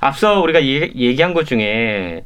앞서 0.00 0.40
우리가 0.40 0.62
얘기한 0.62 1.32
것 1.32 1.46
중에 1.46 2.24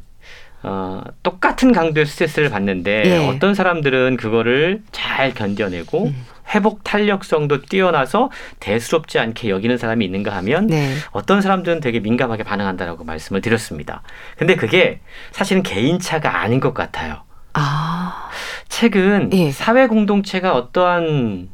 어, 0.63 1.03
똑같은 1.23 1.73
강도의 1.73 2.05
스트레스를 2.05 2.49
받는데 2.49 3.03
예. 3.05 3.27
어떤 3.27 3.53
사람들은 3.53 4.17
그거를 4.17 4.81
잘 4.91 5.33
견뎌내고 5.33 6.05
음. 6.05 6.25
회복 6.53 6.83
탄력성도 6.83 7.63
뛰어나서 7.63 8.29
대수롭지 8.59 9.19
않게 9.19 9.49
여기는 9.49 9.77
사람이 9.77 10.05
있는가 10.05 10.35
하면 10.37 10.67
네. 10.67 10.93
어떤 11.11 11.41
사람들은 11.41 11.81
되게 11.81 11.99
민감하게 11.99 12.43
반응한다라고 12.43 13.03
말씀을 13.03 13.41
드렸습니다. 13.41 14.03
근데 14.37 14.55
그게 14.55 14.99
사실은 15.31 15.63
개인차가 15.63 16.41
아닌 16.41 16.59
것 16.59 16.73
같아요. 16.73 17.21
아. 17.53 18.29
책은 18.69 19.29
예. 19.33 19.51
사회 19.51 19.87
공동체가 19.87 20.55
어떠한 20.55 21.49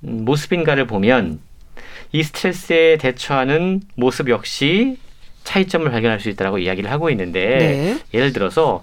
모습인가를 0.00 0.86
보면 0.86 1.40
이 2.12 2.22
스트레스에 2.22 2.96
대처하는 2.96 3.82
모습 3.94 4.28
역시 4.28 4.96
차이점을 5.52 5.90
발견할 5.90 6.18
수 6.18 6.30
있다라고 6.30 6.58
이야기를 6.58 6.90
하고 6.90 7.10
있는데 7.10 7.58
네. 7.58 7.98
예를 8.14 8.32
들어서 8.32 8.82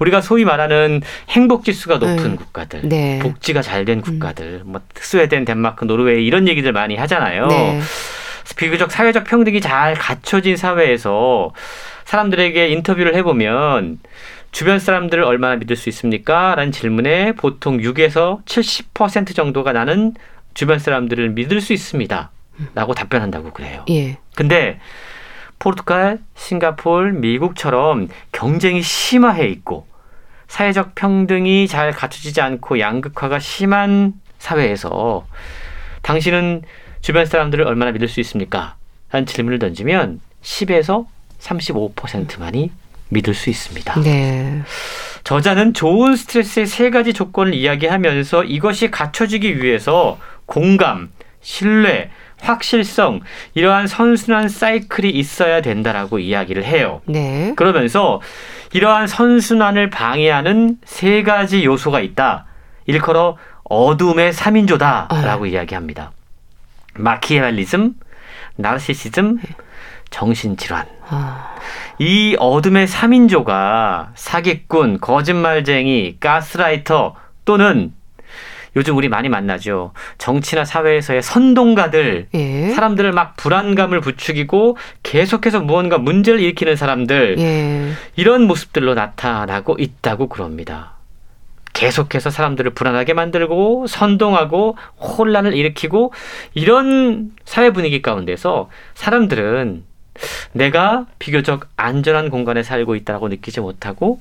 우리가 0.00 0.20
소위 0.20 0.44
말하는 0.44 1.00
행복 1.30 1.64
지수가 1.64 1.98
높은 1.98 2.30
네. 2.30 2.36
국가들, 2.36 2.80
네. 2.88 3.20
복지가 3.22 3.62
잘 3.62 3.78
된 3.84 4.00
국가들, 4.00 4.62
음. 4.66 4.72
뭐 4.72 4.80
스웨덴, 4.96 5.44
덴마크, 5.44 5.84
노르웨이 5.84 6.26
이런 6.26 6.48
얘기들 6.48 6.72
많이 6.72 6.96
하잖아요. 6.96 7.46
네. 7.46 7.80
비교적 8.56 8.90
사회적 8.90 9.24
평등이 9.24 9.60
잘 9.60 9.94
갖춰진 9.94 10.56
사회에서 10.56 11.52
사람들에게 12.04 12.68
인터뷰를 12.68 13.14
해보면 13.14 14.00
주변 14.50 14.80
사람들을 14.80 15.22
얼마나 15.22 15.54
믿을 15.56 15.76
수 15.76 15.88
있습니까? 15.90 16.56
라는 16.56 16.72
질문에 16.72 17.32
보통 17.32 17.78
6에서 17.78 18.44
70% 18.44 19.36
정도가 19.36 19.72
나는 19.72 20.14
주변 20.54 20.80
사람들을 20.80 21.30
믿을 21.30 21.60
수 21.60 21.72
있습니다. 21.72 22.30
라고 22.74 22.94
답변한다고 22.94 23.52
그래요. 23.52 23.84
예. 23.90 24.18
근데 24.34 24.80
포르투갈, 25.58 26.18
싱가폴, 26.34 27.14
미국처럼 27.14 28.08
경쟁이 28.32 28.82
심화해 28.82 29.46
있고 29.48 29.86
사회적 30.46 30.94
평등이 30.94 31.68
잘 31.68 31.92
갖춰지지 31.92 32.40
않고 32.40 32.80
양극화가 32.80 33.38
심한 33.38 34.14
사회에서 34.38 35.26
당신은 36.02 36.62
주변 37.00 37.26
사람들을 37.26 37.66
얼마나 37.66 37.92
믿을 37.92 38.08
수 38.08 38.20
있습니까? 38.20 38.76
라는 39.10 39.26
질문을 39.26 39.58
던지면 39.58 40.20
10에서 40.42 41.06
35%만이 41.40 42.70
믿을 43.10 43.34
수 43.34 43.50
있습니다. 43.50 44.00
네. 44.00 44.62
저자는 45.24 45.74
좋은 45.74 46.16
스트레스의 46.16 46.66
세 46.66 46.90
가지 46.90 47.12
조건을 47.12 47.54
이야기하면서 47.54 48.44
이것이 48.44 48.90
갖춰지기 48.90 49.62
위해서 49.62 50.18
공감, 50.46 51.10
신뢰, 51.40 52.10
확실성 52.40 53.20
이러한 53.54 53.86
선순환 53.86 54.48
사이클이 54.48 55.10
있어야 55.10 55.60
된다라고 55.60 56.18
이야기를 56.18 56.64
해요. 56.64 57.00
네. 57.06 57.52
그러면서 57.56 58.20
이러한 58.72 59.06
선순환을 59.06 59.90
방해하는 59.90 60.78
세 60.84 61.22
가지 61.22 61.64
요소가 61.64 62.00
있다. 62.00 62.46
일컬어 62.86 63.36
어둠의 63.64 64.32
3인조다라고 64.32 65.42
아. 65.42 65.46
이야기합니다. 65.46 66.12
마키아벨리즘, 66.94 67.94
나르시시즘, 68.56 69.38
정신질환. 70.10 70.86
아. 71.08 71.54
이 71.98 72.36
어둠의 72.38 72.86
3인조가 72.86 74.08
사기꾼, 74.14 75.00
거짓말쟁이, 75.00 76.16
가스라이터 76.18 77.14
또는 77.44 77.92
요즘 78.78 78.96
우리 78.96 79.08
많이 79.08 79.28
만나죠. 79.28 79.92
정치나 80.18 80.64
사회에서의 80.64 81.20
선동가들, 81.20 82.28
예. 82.32 82.70
사람들을 82.70 83.10
막 83.10 83.36
불안감을 83.36 84.00
부추기고 84.00 84.76
계속해서 85.02 85.60
무언가 85.60 85.98
문제를 85.98 86.38
일으키는 86.38 86.76
사람들, 86.76 87.38
예. 87.40 87.92
이런 88.14 88.46
모습들로 88.46 88.94
나타나고 88.94 89.76
있다고 89.80 90.28
그럽니다. 90.28 90.92
계속해서 91.72 92.30
사람들을 92.30 92.70
불안하게 92.74 93.14
만들고 93.14 93.88
선동하고 93.88 94.76
혼란을 95.00 95.54
일으키고 95.54 96.12
이런 96.54 97.32
사회 97.44 97.70
분위기 97.72 98.00
가운데서 98.00 98.70
사람들은 98.94 99.84
내가 100.52 101.06
비교적 101.18 101.68
안전한 101.76 102.30
공간에 102.30 102.62
살고 102.62 102.94
있다고 102.94 103.28
느끼지 103.28 103.60
못하고 103.60 104.20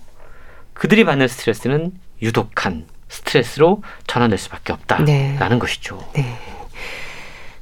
그들이 0.74 1.04
받는 1.04 1.28
스트레스는 1.28 1.92
유독한 2.22 2.86
스트레스로 3.10 3.82
전환될 4.06 4.38
수밖에 4.38 4.74
없다라는 4.74 5.06
네. 5.06 5.60
것이죠. 5.60 6.04
네. 6.14 6.57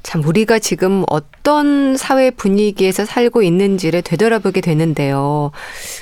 참 0.06 0.24
우리가 0.24 0.60
지금 0.60 1.03
어떤 1.10 1.97
사회 1.97 2.30
분위기에서 2.30 3.06
살고 3.06 3.41
있는지를 3.41 4.03
되돌아보게 4.03 4.62
되는데요. 4.62 5.51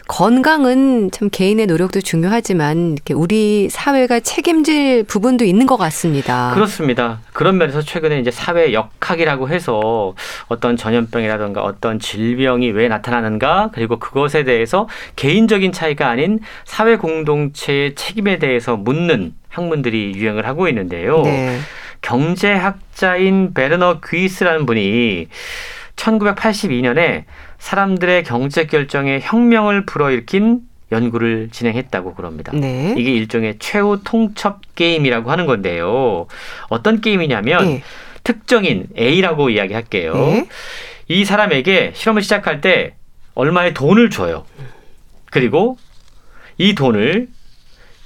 건강은 0.09 1.09
참 1.11 1.29
개인의 1.31 1.67
노력도 1.67 2.01
중요하지만 2.01 2.91
이렇게 2.91 3.13
우리 3.13 3.69
사회가 3.69 4.19
책임질 4.19 5.05
부분도 5.05 5.45
있는 5.45 5.65
것 5.65 5.77
같습니다. 5.77 6.51
그렇습니다. 6.53 7.21
그런 7.31 7.57
면에서 7.57 7.81
최근에 7.81 8.19
이제 8.19 8.29
사회 8.29 8.73
역학이라고 8.73 9.47
해서 9.47 10.13
어떤 10.49 10.75
전염병이라든가 10.75 11.63
어떤 11.63 11.97
질병이 11.97 12.71
왜 12.71 12.89
나타나는가 12.89 13.69
그리고 13.73 13.99
그것에 13.99 14.43
대해서 14.43 14.89
개인적인 15.15 15.71
차이가 15.71 16.09
아닌 16.09 16.39
사회 16.65 16.97
공동체의 16.97 17.95
책임에 17.95 18.37
대해서 18.37 18.75
묻는 18.75 19.33
학문들이 19.47 20.11
유행을 20.15 20.45
하고 20.45 20.67
있는데요. 20.67 21.21
네. 21.21 21.57
경제학자인 22.03 23.55
베르너 23.55 23.99
귀스라는 24.05 24.67
분이 24.67 25.27
1982년에 25.95 27.23
사람들의 27.57 28.23
경제 28.23 28.65
결정에 28.65 29.19
혁명을 29.21 29.85
불어일으킨 29.85 30.61
연구를 30.91 31.49
진행했다고 31.51 32.13
그럽니다. 32.13 32.51
네. 32.53 32.93
이게 32.97 33.11
일종의 33.13 33.55
최후 33.57 34.01
통첩 34.03 34.61
게임이라고 34.75 35.31
하는 35.31 35.47
건데요. 35.47 36.27
어떤 36.69 37.01
게임이냐면 37.01 37.65
네. 37.65 37.83
특정인 38.23 38.87
A라고 38.97 39.49
이야기할게요. 39.49 40.13
네. 40.13 40.47
이 41.07 41.25
사람에게 41.25 41.93
실험을 41.95 42.21
시작할 42.21 42.61
때 42.61 42.95
얼마의 43.33 43.73
돈을 43.73 44.09
줘요. 44.09 44.45
그리고 45.31 45.77
이 46.57 46.75
돈을 46.75 47.29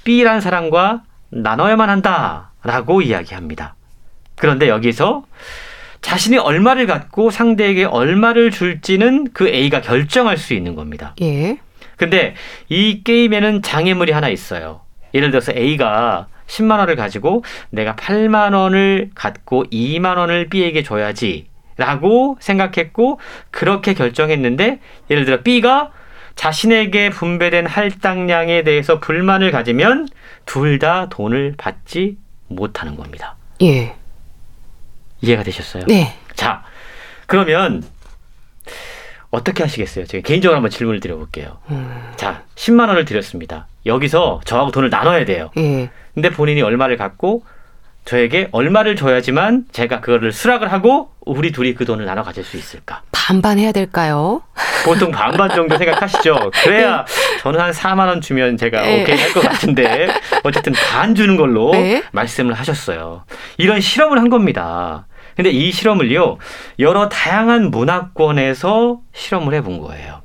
B라는 0.04 0.40
사람과 0.40 1.02
나눠야만 1.30 1.90
한다라고 1.90 3.02
이야기합니다. 3.02 3.74
그런데 4.38 4.68
여기서 4.68 5.24
자신이 6.00 6.38
얼마를 6.38 6.86
갖고 6.86 7.30
상대에게 7.30 7.84
얼마를 7.84 8.50
줄지는 8.50 9.28
그 9.32 9.48
A가 9.48 9.80
결정할 9.80 10.36
수 10.36 10.54
있는 10.54 10.74
겁니다. 10.74 11.14
예. 11.20 11.58
근데 11.96 12.34
이 12.68 13.02
게임에는 13.02 13.62
장애물이 13.62 14.12
하나 14.12 14.28
있어요. 14.28 14.82
예를 15.14 15.30
들어서 15.30 15.52
A가 15.52 16.28
10만 16.46 16.78
원을 16.78 16.96
가지고 16.96 17.42
내가 17.70 17.94
8만 17.96 18.54
원을 18.54 19.10
갖고 19.14 19.64
2만 19.64 20.16
원을 20.16 20.48
B에게 20.48 20.82
줘야지 20.82 21.46
라고 21.76 22.36
생각했고 22.40 23.20
그렇게 23.50 23.94
결정했는데 23.94 24.80
예를 25.10 25.24
들어 25.24 25.42
B가 25.42 25.90
자신에게 26.36 27.10
분배된 27.10 27.66
할당량에 27.66 28.62
대해서 28.62 29.00
불만을 29.00 29.50
가지면 29.50 30.08
둘 30.46 30.78
다 30.78 31.08
돈을 31.08 31.54
받지 31.58 32.16
못하는 32.46 32.96
겁니다. 32.96 33.36
예. 33.62 33.94
이해가 35.20 35.42
되셨어요? 35.42 35.84
네. 35.86 36.14
자, 36.34 36.62
그러면 37.26 37.82
어떻게 39.30 39.62
하시겠어요? 39.62 40.06
제가 40.06 40.22
개인적으로 40.26 40.56
한번 40.56 40.70
질문을 40.70 41.00
드려볼게요. 41.00 41.58
음. 41.70 42.12
자, 42.16 42.42
10만 42.54 42.88
원을 42.88 43.04
드렸습니다. 43.04 43.66
여기서 43.84 44.40
저하고 44.44 44.70
돈을 44.70 44.90
나눠야 44.90 45.24
돼요. 45.24 45.50
예. 45.58 45.90
근데 46.14 46.30
본인이 46.30 46.62
얼마를 46.62 46.96
갖고 46.96 47.42
저에게 48.06 48.48
얼마를 48.52 48.96
줘야지만 48.96 49.66
제가 49.70 50.00
그거를 50.00 50.32
수락을 50.32 50.72
하고 50.72 51.10
우리 51.20 51.52
둘이 51.52 51.74
그 51.74 51.84
돈을 51.84 52.06
나눠 52.06 52.22
가질 52.22 52.42
수 52.42 52.56
있을까? 52.56 53.02
반반 53.12 53.58
해야 53.58 53.70
될까요? 53.70 54.40
보통 54.86 55.10
반반 55.10 55.50
정도 55.50 55.76
생각하시죠. 55.76 56.50
그래야 56.64 57.04
네. 57.04 57.38
저는 57.40 57.60
한 57.60 57.70
4만 57.72 58.06
원 58.08 58.22
주면 58.22 58.56
제가 58.56 58.80
네. 58.80 59.02
오케이 59.02 59.18
할 59.18 59.32
것 59.34 59.40
같은데 59.42 60.08
어쨌든 60.42 60.72
반 60.72 61.14
주는 61.14 61.36
걸로 61.36 61.72
네. 61.72 62.02
말씀을 62.12 62.54
하셨어요. 62.54 63.24
이런 63.58 63.78
실험을 63.82 64.18
한 64.18 64.30
겁니다. 64.30 65.06
근데 65.38 65.50
이 65.50 65.70
실험을요, 65.70 66.38
여러 66.80 67.08
다양한 67.08 67.70
문화권에서 67.70 68.98
실험을 69.12 69.54
해본 69.54 69.78
거예요. 69.78 70.22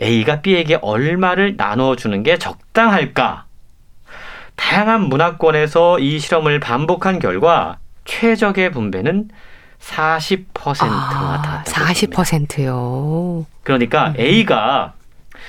A가 0.00 0.40
B에게 0.40 0.78
얼마를 0.80 1.56
나눠주는 1.56 2.22
게 2.22 2.38
적당할까? 2.38 3.46
다양한 4.54 5.08
문화권에서 5.08 5.98
이 5.98 6.20
실험을 6.20 6.60
반복한 6.60 7.18
결과 7.18 7.78
최적의 8.04 8.70
분배는 8.70 9.30
40%나 9.80 10.86
아, 10.86 11.42
닿았다고 11.64 11.86
40%요. 11.88 13.46
그러니까 13.64 14.10
음. 14.10 14.14
A가 14.20 14.92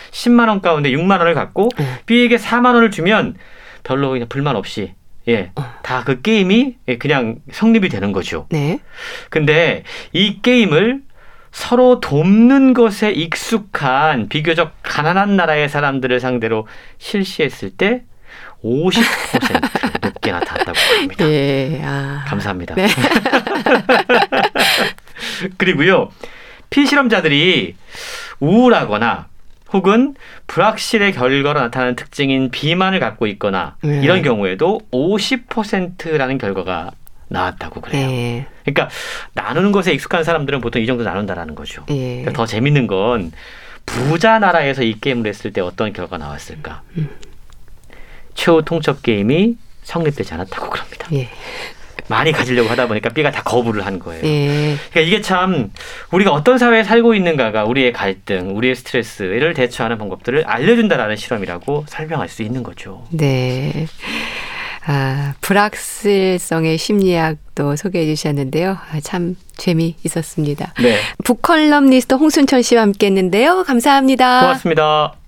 10만 0.10 0.48
원 0.48 0.62
가운데 0.62 0.90
6만 0.90 1.20
원을 1.20 1.36
갖고 1.36 1.70
음. 1.80 1.96
B에게 2.08 2.38
4만 2.38 2.74
원을 2.74 2.90
주면 2.90 3.36
별로 3.84 4.10
그냥 4.10 4.28
불만 4.28 4.56
없이 4.56 4.96
예, 5.28 5.52
어. 5.56 5.64
다그 5.84 6.22
게임이 6.22 6.78
그냥 7.00 7.38
성립이 7.52 7.90
되는 7.90 8.12
거죠. 8.12 8.48
네. 8.50 8.80
근데 9.30 9.84
이 10.14 10.42
게임을 10.42 11.02
서로 11.52 12.00
돕는 12.00 12.74
것에 12.74 13.12
익숙한 13.12 14.30
비교적 14.30 14.74
가난한 14.84 15.36
나라의 15.36 15.70
사람들을 15.70 16.20
상대로 16.20 16.68
실시했을 17.00 17.72
때 17.72 18.04
50% 18.64 20.02
높게나 20.02 20.40
닿았다고 20.42 20.78
합니다. 20.78 21.26
예, 21.28 21.82
아. 21.84 22.24
감사합니다. 22.28 22.76
네. 22.76 22.88
그리고요, 25.58 26.12
피실험자들이 26.70 27.76
우울하거나 28.40 29.29
혹은 29.72 30.16
불확실의 30.48 31.14
결과로 31.14 31.60
나타나는 31.62 31.96
특징인 31.96 32.50
비만을 32.50 33.00
갖고 33.00 33.28
있거나 33.28 33.76
네. 33.82 34.02
이런 34.02 34.22
경우에도 34.22 34.82
50%라는 34.92 36.38
결과가 36.38 36.92
나왔다고 37.28 37.82
그래요. 37.82 38.08
네. 38.08 38.48
그러니까 38.66 38.90
나누는 39.34 39.72
것에 39.72 39.94
익숙한 39.94 40.24
사람들은 40.24 40.62
보통 40.62 40.82
이 40.82 40.86
정도 40.86 41.04
나눈다라는 41.04 41.56
거죠. 41.56 41.86
네. 41.88 42.22
그러니까 42.22 42.34
더 42.34 42.46
재밌는 42.46 42.88
건 42.88 43.32
부자 43.86 44.40
나라에서 44.40 44.84
이 44.84 45.00
게임을 45.00 45.28
했을 45.28 45.54
때 45.54 45.62
어떤 45.62 45.94
결과가 45.94 46.18
나왔을까? 46.18 46.82
음. 46.98 47.10
최후 48.34 48.64
통첩 48.64 49.04
게임이 49.04 49.58
성립되지 49.84 50.34
않았다고 50.34 50.70
그럽니다. 50.70 51.08
예. 51.14 51.30
많이 52.10 52.32
가지려고 52.32 52.70
하다 52.70 52.88
보니까 52.88 53.10
B가 53.10 53.32
다 53.32 53.42
거부를 53.44 53.86
한 53.86 54.00
거예요. 54.00 54.26
예. 54.26 54.76
그러니까 54.92 55.00
이게 55.02 55.22
참 55.22 55.72
우리가 56.12 56.32
어떤 56.32 56.58
사회에 56.58 56.84
살고 56.84 57.14
있는가가 57.14 57.66
우리의 57.66 57.94
갈등, 57.94 58.58
우리의 58.58 58.76
스트레스를 58.76 59.54
대처하는 59.54 59.98
방법들을 59.98 60.44
알려준다라는 60.46 61.16
실험이라고 61.16 61.86
설명할 61.88 62.28
수 62.28 62.42
있는 62.42 62.64
거죠. 62.64 63.06
네. 63.12 63.88
아, 64.86 65.36
불확실성의 65.42 66.78
심리학도 66.80 67.76
소개해 67.76 68.06
주셨는데요. 68.08 68.72
아, 68.72 69.00
참 69.02 69.36
재미 69.56 69.96
있었습니다. 70.04 70.74
네. 70.82 70.98
북컬럼니스트 71.24 72.16
홍순철 72.16 72.64
씨와 72.64 72.82
함께 72.82 73.08
했는데요. 73.08 73.64
감사합니다. 73.66 74.42
고맙습니다. 74.42 75.19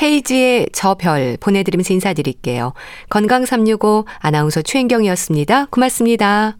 헤이지의 0.00 0.68
저 0.72 0.94
별 0.94 1.36
보내드리면서 1.40 1.92
인사드릴게요. 1.94 2.72
건강365 3.10 4.04
아나운서 4.20 4.62
최인경이었습니다. 4.62 5.66
고맙습니다. 5.66 6.56